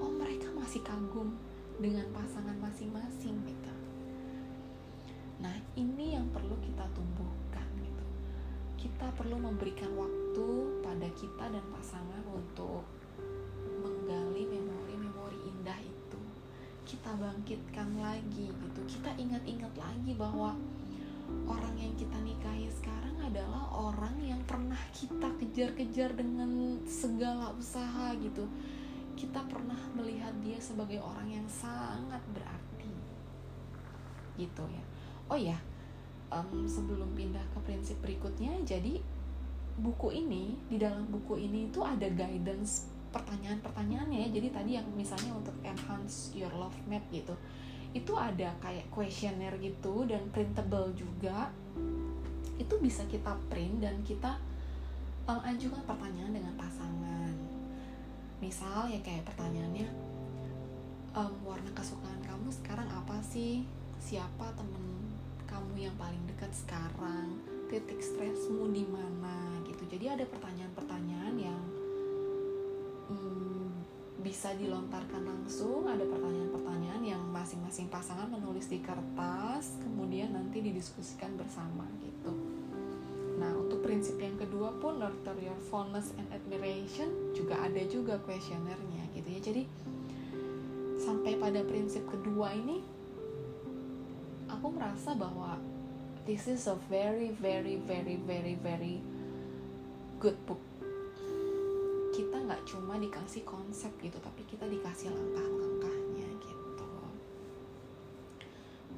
oh 0.04 0.12
mereka 0.12 0.52
masih 0.52 0.84
kagum 0.84 1.32
dengan 1.80 2.04
pasangan 2.12 2.60
masing-masing 2.60 3.40
gitu. 3.48 3.74
Nah, 5.40 5.56
ini 5.80 6.20
yang 6.20 6.28
perlu 6.36 6.60
kita 6.60 6.84
tumbuh 6.92 7.44
kita 8.84 9.08
perlu 9.16 9.40
memberikan 9.40 9.96
waktu 9.96 10.48
pada 10.84 11.08
kita 11.16 11.48
dan 11.48 11.64
pasangan 11.72 12.20
untuk 12.36 12.84
menggali 13.80 14.44
memori-memori 14.44 15.40
indah 15.48 15.80
itu. 15.80 16.20
Kita 16.84 17.16
bangkitkan 17.16 17.96
lagi 17.96 18.52
gitu. 18.52 18.82
Kita 18.84 19.16
ingat-ingat 19.16 19.72
lagi 19.80 20.12
bahwa 20.20 20.60
orang 21.48 21.76
yang 21.80 21.96
kita 21.96 22.20
nikahi 22.28 22.68
sekarang 22.68 23.16
adalah 23.24 23.72
orang 23.72 24.20
yang 24.20 24.44
pernah 24.44 24.80
kita 24.92 25.32
kejar-kejar 25.40 26.20
dengan 26.20 26.84
segala 26.84 27.56
usaha 27.56 28.12
gitu 28.20 28.44
kita 29.14 29.42
pernah 29.46 29.78
melihat 29.94 30.34
dia 30.42 30.58
sebagai 30.58 31.00
orang 31.00 31.30
yang 31.30 31.48
sangat 31.50 32.22
berarti. 32.34 32.92
Gitu 34.38 34.64
ya. 34.68 34.84
Oh 35.30 35.40
ya 35.40 35.58
um, 36.34 36.66
sebelum 36.66 37.14
pindah 37.14 37.46
ke 37.54 37.60
prinsip 37.64 37.98
berikutnya 38.02 38.58
jadi 38.66 38.98
buku 39.74 40.14
ini 40.14 40.58
di 40.70 40.78
dalam 40.78 41.06
buku 41.10 41.38
ini 41.38 41.70
itu 41.70 41.82
ada 41.82 42.06
guidance 42.10 42.90
pertanyaan-pertanyaannya 43.14 44.30
ya. 44.30 44.30
Jadi 44.42 44.48
tadi 44.50 44.72
yang 44.78 44.88
misalnya 44.98 45.38
untuk 45.38 45.54
enhance 45.62 46.34
your 46.34 46.52
love 46.58 46.76
map 46.90 47.06
gitu 47.14 47.38
itu 47.94 48.10
ada 48.18 48.50
kayak 48.58 48.90
questionnaire 48.90 49.54
gitu 49.62 50.10
dan 50.10 50.26
printable 50.34 50.90
juga. 50.98 51.54
Itu 52.58 52.82
bisa 52.82 53.06
kita 53.06 53.38
print 53.50 53.86
dan 53.86 54.02
kita 54.02 54.34
um, 55.30 55.42
ajukan 55.46 55.82
pertanyaan 55.86 56.34
dengan 56.34 56.54
pasangan 56.58 57.03
misal 58.44 58.92
ya 58.92 59.00
kayak 59.00 59.24
pertanyaannya 59.24 59.88
um, 61.16 61.32
warna 61.48 61.72
kesukaan 61.72 62.20
kamu 62.28 62.52
sekarang 62.52 62.90
apa 62.92 63.24
sih? 63.24 63.64
Siapa 64.04 64.52
temen 64.60 65.16
kamu 65.48 65.88
yang 65.88 65.96
paling 65.96 66.20
dekat 66.28 66.52
sekarang? 66.52 67.40
Titik 67.72 68.04
stresmu 68.04 68.68
di 68.76 68.84
mana? 68.84 69.64
Gitu. 69.64 69.88
Jadi 69.88 70.06
ada 70.12 70.26
pertanyaan-pertanyaan 70.28 71.36
yang 71.40 71.64
hmm, 73.08 73.72
bisa 74.20 74.52
dilontarkan 74.60 75.24
langsung. 75.24 75.88
Ada 75.88 76.04
pertanyaan-pertanyaan 76.04 77.02
yang 77.02 77.24
masing-masing 77.32 77.88
pasangan 77.88 78.28
menulis 78.28 78.68
di 78.68 78.84
kertas 78.84 79.80
kemudian 79.80 80.36
nanti 80.36 80.60
didiskusikan 80.60 81.40
bersama 81.40 81.88
gitu 82.04 82.13
prinsip 83.84 84.16
yang 84.18 84.40
kedua 84.40 84.72
pun 84.80 85.04
nurture 85.04 85.36
your 85.44 85.60
fondness 85.68 86.16
and 86.16 86.26
admiration 86.32 87.12
juga 87.36 87.60
ada 87.60 87.84
juga 87.86 88.16
kuesionernya 88.24 89.04
gitu 89.12 89.28
ya. 89.28 89.40
Jadi 89.44 89.64
sampai 91.04 91.36
pada 91.36 91.60
prinsip 91.68 92.08
kedua 92.08 92.56
ini 92.56 92.80
aku 94.48 94.72
merasa 94.72 95.12
bahwa 95.14 95.60
this 96.24 96.48
is 96.48 96.64
a 96.72 96.80
very 96.88 97.36
very 97.36 97.76
very 97.84 98.16
very 98.24 98.56
very 98.56 99.04
good 100.24 100.40
book. 100.48 100.64
Kita 102.16 102.40
nggak 102.40 102.64
cuma 102.64 102.96
dikasih 102.96 103.44
konsep 103.44 103.92
gitu 104.00 104.16
tapi 104.24 104.48
kita 104.48 104.64
dikasih 104.64 105.12
langkah-langkahnya 105.12 105.63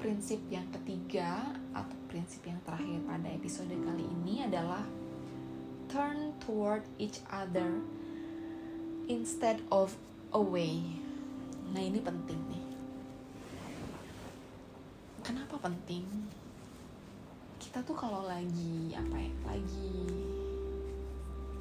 prinsip 0.06 0.38
yang 0.54 0.62
ketiga 0.70 1.42
atau 1.74 1.98
prinsip 2.06 2.38
yang 2.46 2.62
terakhir 2.62 3.02
pada 3.10 3.26
episode 3.26 3.74
kali 3.74 4.06
ini 4.06 4.46
adalah 4.46 4.86
turn 5.90 6.30
toward 6.38 6.86
each 6.94 7.18
other 7.26 7.82
instead 9.10 9.58
of 9.74 9.98
away 10.30 10.78
nah 11.74 11.82
ini 11.82 11.98
penting 11.98 12.38
nih. 12.38 12.66
Kenapa 15.26 15.58
penting? 15.58 16.06
Kita 17.58 17.82
tuh 17.82 17.98
kalau 17.98 18.30
lagi 18.30 18.94
apa 18.94 19.18
ya 19.18 19.32
lagi 19.42 20.06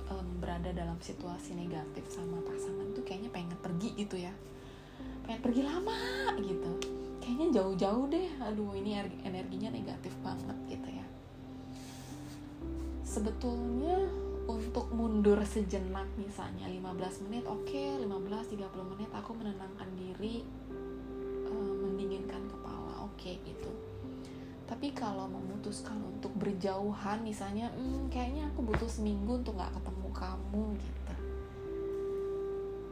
um, 0.05 0.38
berada 0.38 0.69
dalam 0.69 1.01
situasi 1.01 1.58
negatif 1.58 2.05
sama 2.13 2.38
pasangan 2.45 2.93
tuh 2.93 3.01
kayaknya 3.01 3.34
pengen 3.34 3.58
pergi 3.58 3.89
gitu 3.97 4.21
ya. 4.21 4.34
Pengen 5.25 5.41
pergi 5.41 5.65
lama 5.65 5.97
gitu 6.45 6.94
kayaknya 7.25 7.57
jauh-jauh 7.57 8.05
deh. 8.05 8.29
Aduh 8.45 8.77
ini 8.77 9.01
energinya 9.25 9.73
negatif 9.73 10.13
banget 10.21 10.53
gitu 10.69 10.89
ya. 10.93 11.05
Sebetulnya 13.01 14.05
untuk 14.45 14.93
mundur 14.93 15.41
sejenak 15.41 16.05
misalnya 16.21 16.69
15 16.69 17.25
menit 17.25 17.49
oke 17.49 17.65
okay, 17.65 17.97
15-30 17.97 18.61
menit 18.93 19.09
aku 19.09 19.33
menenangkan 19.33 19.89
diri 19.97 20.45
um, 21.49 21.81
mendinginkan 21.81 22.45
kepala 22.45 23.09
oke 23.09 23.17
okay, 23.17 23.41
gitu. 23.41 23.73
Tapi 24.69 24.93
kalau 24.93 25.25
memutuskan 25.25 25.97
untuk 25.97 26.29
berjauhan 26.38 27.25
misalnya 27.25 27.73
hmm, 27.73 28.13
kayaknya 28.13 28.53
aku 28.53 28.69
butuh 28.69 28.89
seminggu 28.89 29.41
untuk 29.41 29.57
nggak 29.57 29.73
ketemu 29.81 30.09
kamu 30.13 30.63
gitu. 30.77 31.15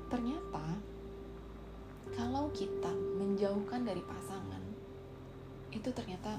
Ternyata 0.10 0.93
kalau 2.14 2.50
kita 2.54 2.92
menjauhkan 3.18 3.86
dari 3.86 4.02
pasangan 4.06 4.62
itu 5.74 5.90
ternyata 5.90 6.38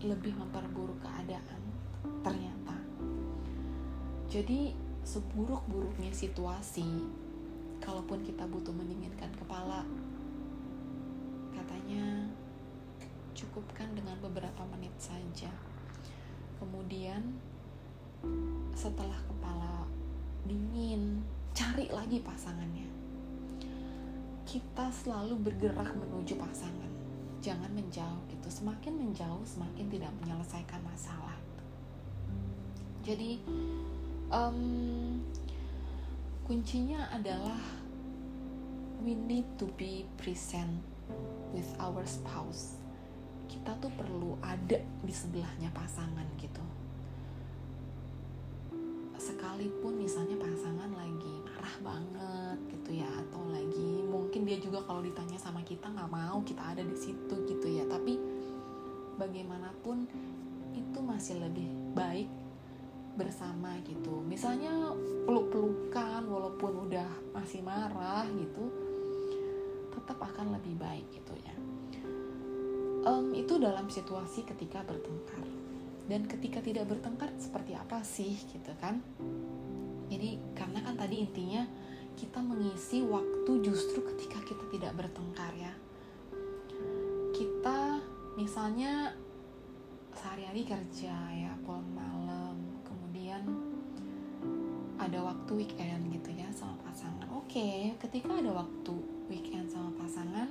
lebih 0.00 0.32
memperburuk 0.36 0.96
keadaan 1.04 1.60
ternyata 2.24 2.76
jadi 4.32 4.72
seburuk-buruknya 5.06 6.10
situasi 6.10 7.04
kalaupun 7.78 8.24
kita 8.24 8.48
butuh 8.48 8.74
mendinginkan 8.74 9.30
kepala 9.38 9.86
katanya 11.54 12.26
cukupkan 13.36 13.92
dengan 13.92 14.16
beberapa 14.24 14.64
menit 14.72 14.96
saja. 14.96 15.52
Kemudian 16.56 17.36
setelah 18.72 19.20
kepala 19.28 19.84
dingin, 20.48 21.20
cari 21.52 21.92
lagi 21.92 22.24
pasangannya. 22.24 22.88
Kita 24.46 24.88
selalu 24.94 25.50
bergerak 25.50 25.90
menuju 25.92 26.38
pasangan. 26.38 26.90
Jangan 27.42 27.68
menjauh 27.74 28.22
gitu. 28.30 28.48
Semakin 28.48 28.94
menjauh, 28.94 29.42
semakin 29.42 29.90
tidak 29.90 30.14
menyelesaikan 30.22 30.80
masalah. 30.86 31.34
Jadi 33.02 33.42
um, 34.30 35.20
kuncinya 36.46 37.10
adalah 37.10 37.58
we 39.02 39.14
need 39.14 39.46
to 39.58 39.66
be 39.74 40.06
present 40.18 40.82
with 41.54 41.66
our 41.78 42.02
spouse 42.06 42.78
kita 43.46 43.72
tuh 43.78 43.90
perlu 43.94 44.34
ada 44.42 44.78
di 44.78 45.14
sebelahnya 45.14 45.70
pasangan 45.70 46.26
gitu 46.38 46.62
sekalipun 49.16 49.96
misalnya 49.96 50.35
kalau 54.86 55.02
ditanya 55.02 55.36
sama 55.36 55.60
kita 55.66 55.90
nggak 55.90 56.08
mau 56.08 56.38
kita 56.46 56.62
ada 56.62 56.80
di 56.86 56.96
situ 56.96 57.34
gitu 57.50 57.66
ya. 57.66 57.84
Tapi 57.90 58.16
bagaimanapun 59.18 60.06
itu 60.72 60.98
masih 61.02 61.42
lebih 61.42 61.68
baik 61.92 62.30
bersama 63.16 63.74
gitu. 63.82 64.22
Misalnya 64.22 64.92
peluk-pelukan 65.26 66.22
walaupun 66.28 66.86
udah 66.86 67.08
masih 67.34 67.64
marah 67.64 68.28
gitu 68.32 68.86
tetap 69.96 70.22
akan 70.22 70.54
lebih 70.54 70.76
baik 70.78 71.08
gitu 71.10 71.34
ya. 71.42 71.54
Um, 73.08 73.32
itu 73.32 73.56
dalam 73.58 73.88
situasi 73.90 74.44
ketika 74.46 74.84
bertengkar. 74.86 75.42
Dan 76.06 76.30
ketika 76.30 76.62
tidak 76.62 76.86
bertengkar 76.86 77.34
seperti 77.34 77.74
apa 77.74 77.98
sih 78.06 78.38
gitu 78.54 78.70
kan? 78.78 79.02
Jadi 80.06 80.38
karena 80.54 80.78
kan 80.86 80.94
tadi 80.94 81.26
intinya 81.26 81.66
kita 82.16 82.40
mengisi 82.40 83.04
waktu 83.04 83.60
justru 83.60 84.00
ketika 84.00 84.40
kita 84.40 84.64
tidak 84.72 84.92
bertengkar 84.96 85.52
ya. 85.52 85.72
Kita 87.36 88.00
misalnya 88.40 89.12
sehari-hari 90.16 90.64
kerja 90.64 91.12
ya 91.12 91.52
pulang 91.60 91.84
malam 91.92 92.56
kemudian 92.88 93.44
ada 94.96 95.20
waktu 95.20 95.52
weekend 95.60 96.08
gitu 96.08 96.32
ya 96.32 96.48
sama 96.56 96.80
pasangan. 96.88 97.28
Oke 97.36 97.92
ketika 98.00 98.32
ada 98.32 98.64
waktu 98.64 98.96
weekend 99.28 99.68
sama 99.68 99.92
pasangan 100.00 100.48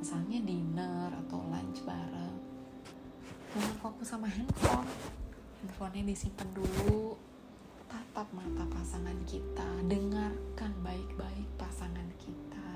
misalnya 0.00 0.40
dinner 0.42 1.12
atau 1.12 1.44
lunch 1.46 1.84
bareng 1.84 2.36
jangan 3.52 3.76
fokus 3.80 4.08
sama 4.08 4.28
handphone. 4.28 4.88
Handphonenya 5.60 6.12
disimpan 6.12 6.48
dulu 6.52 7.16
tatap 7.96 8.28
mata 8.36 8.64
pasangan 8.68 9.16
kita. 9.24 9.64
Dengarkan 9.88 10.72
baik-baik 10.84 11.48
pasangan 11.56 12.04
kita. 12.20 12.68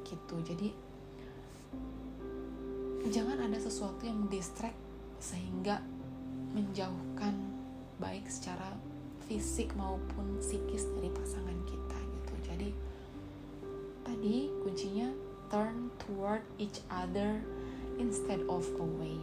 Gitu. 0.00 0.36
Jadi 0.48 0.68
jangan 3.12 3.36
ada 3.36 3.60
sesuatu 3.60 4.00
yang 4.08 4.24
mendistract 4.24 4.80
sehingga 5.20 5.84
menjauhkan 6.56 7.36
baik 8.00 8.24
secara 8.32 8.72
fisik 9.28 9.76
maupun 9.76 10.40
psikis 10.40 10.88
dari 10.96 11.12
pasangan 11.12 11.58
kita 11.68 11.98
gitu. 12.00 12.34
Jadi 12.48 12.68
tadi 14.08 14.48
kuncinya 14.64 15.12
turn 15.52 15.92
toward 16.00 16.40
each 16.56 16.80
other 16.88 17.44
instead 18.00 18.40
of 18.48 18.64
away. 18.80 19.20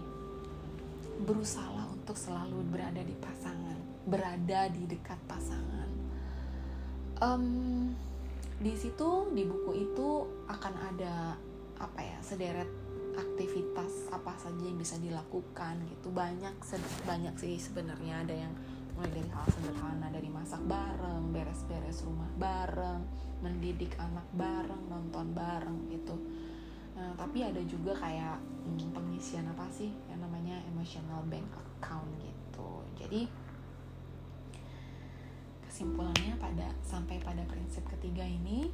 berusaha 1.18 1.90
untuk 1.90 2.14
selalu 2.14 2.62
berada 2.70 3.02
di 3.02 3.18
pasangan 3.18 3.67
berada 4.08 4.72
di 4.72 4.88
dekat 4.88 5.20
pasangan. 5.28 5.92
Um, 7.20 7.92
di 8.58 8.74
situ 8.74 9.30
di 9.36 9.44
buku 9.46 9.72
itu 9.92 10.10
akan 10.48 10.74
ada 10.96 11.36
apa 11.78 12.00
ya 12.02 12.18
sederet 12.26 12.70
aktivitas 13.18 14.10
apa 14.14 14.34
saja 14.40 14.64
yang 14.64 14.80
bisa 14.80 14.96
dilakukan 14.98 15.84
gitu. 15.92 16.08
Banyak 16.10 16.56
banyak 17.04 17.36
sih 17.36 17.60
sebenarnya. 17.60 18.24
Ada 18.24 18.36
yang 18.48 18.54
mulai 18.98 19.14
dari 19.14 19.30
hal 19.30 19.46
sederhana 19.54 20.08
dari 20.10 20.30
masak 20.32 20.62
bareng 20.66 21.30
beres-beres 21.30 22.02
rumah 22.02 22.32
bareng 22.34 23.06
mendidik 23.46 23.94
anak 24.02 24.26
bareng 24.34 24.90
nonton 24.90 25.38
bareng 25.38 25.86
gitu. 25.94 26.18
Nah, 26.98 27.14
tapi 27.14 27.46
ada 27.46 27.62
juga 27.62 27.94
kayak 27.94 28.42
hmm, 28.42 28.90
pengisian 28.98 29.46
apa 29.54 29.70
sih? 29.70 29.94
Yang 30.10 30.26
namanya 30.26 30.58
emotional 30.66 31.22
bank 31.30 31.46
account 31.54 32.10
gitu. 32.18 32.70
Jadi 32.98 33.30
kesimpulannya 35.78 36.34
pada 36.42 36.74
sampai 36.82 37.22
pada 37.22 37.46
prinsip 37.46 37.86
ketiga 37.86 38.26
ini 38.26 38.66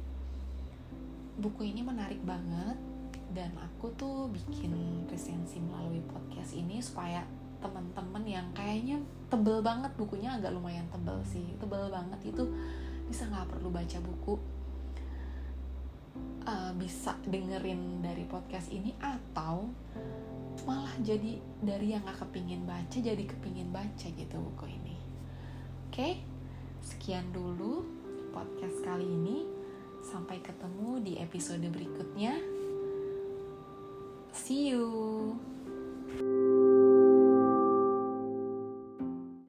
buku 1.36 1.68
ini 1.68 1.84
menarik 1.84 2.16
banget 2.24 2.80
dan 3.36 3.52
aku 3.60 3.92
tuh 3.92 4.32
bikin 4.32 5.04
resensi 5.12 5.60
melalui 5.60 6.00
podcast 6.08 6.56
ini 6.56 6.80
supaya 6.80 7.20
teman-teman 7.60 8.24
yang 8.24 8.48
kayaknya 8.56 9.04
tebel 9.28 9.60
banget 9.60 9.92
bukunya 10.00 10.32
agak 10.32 10.56
lumayan 10.56 10.88
tebel 10.88 11.20
sih 11.28 11.44
tebel 11.60 11.92
banget 11.92 12.24
itu 12.24 12.48
bisa 13.04 13.28
nggak 13.28 13.52
perlu 13.52 13.68
baca 13.68 13.98
buku 14.00 14.40
uh, 16.48 16.72
bisa 16.80 17.20
dengerin 17.28 18.00
dari 18.00 18.24
podcast 18.24 18.72
ini 18.72 18.96
atau 18.96 19.68
malah 20.64 20.96
jadi 21.04 21.36
dari 21.60 21.92
yang 21.92 22.00
nggak 22.08 22.16
kepingin 22.24 22.64
baca 22.64 22.96
jadi 22.96 23.24
kepingin 23.28 23.68
baca 23.68 24.08
gitu 24.08 24.36
buku 24.40 24.72
ini 24.72 24.96
oke 25.92 26.00
okay? 26.00 26.32
Sekian 26.84 27.24
dulu 27.32 27.80
podcast 28.36 28.84
kali 28.84 29.08
ini 29.08 29.48
sampai 30.04 30.44
ketemu 30.44 31.00
di 31.00 31.12
episode 31.16 31.64
berikutnya 31.72 32.36
See 34.34 34.74
you. 34.74 35.38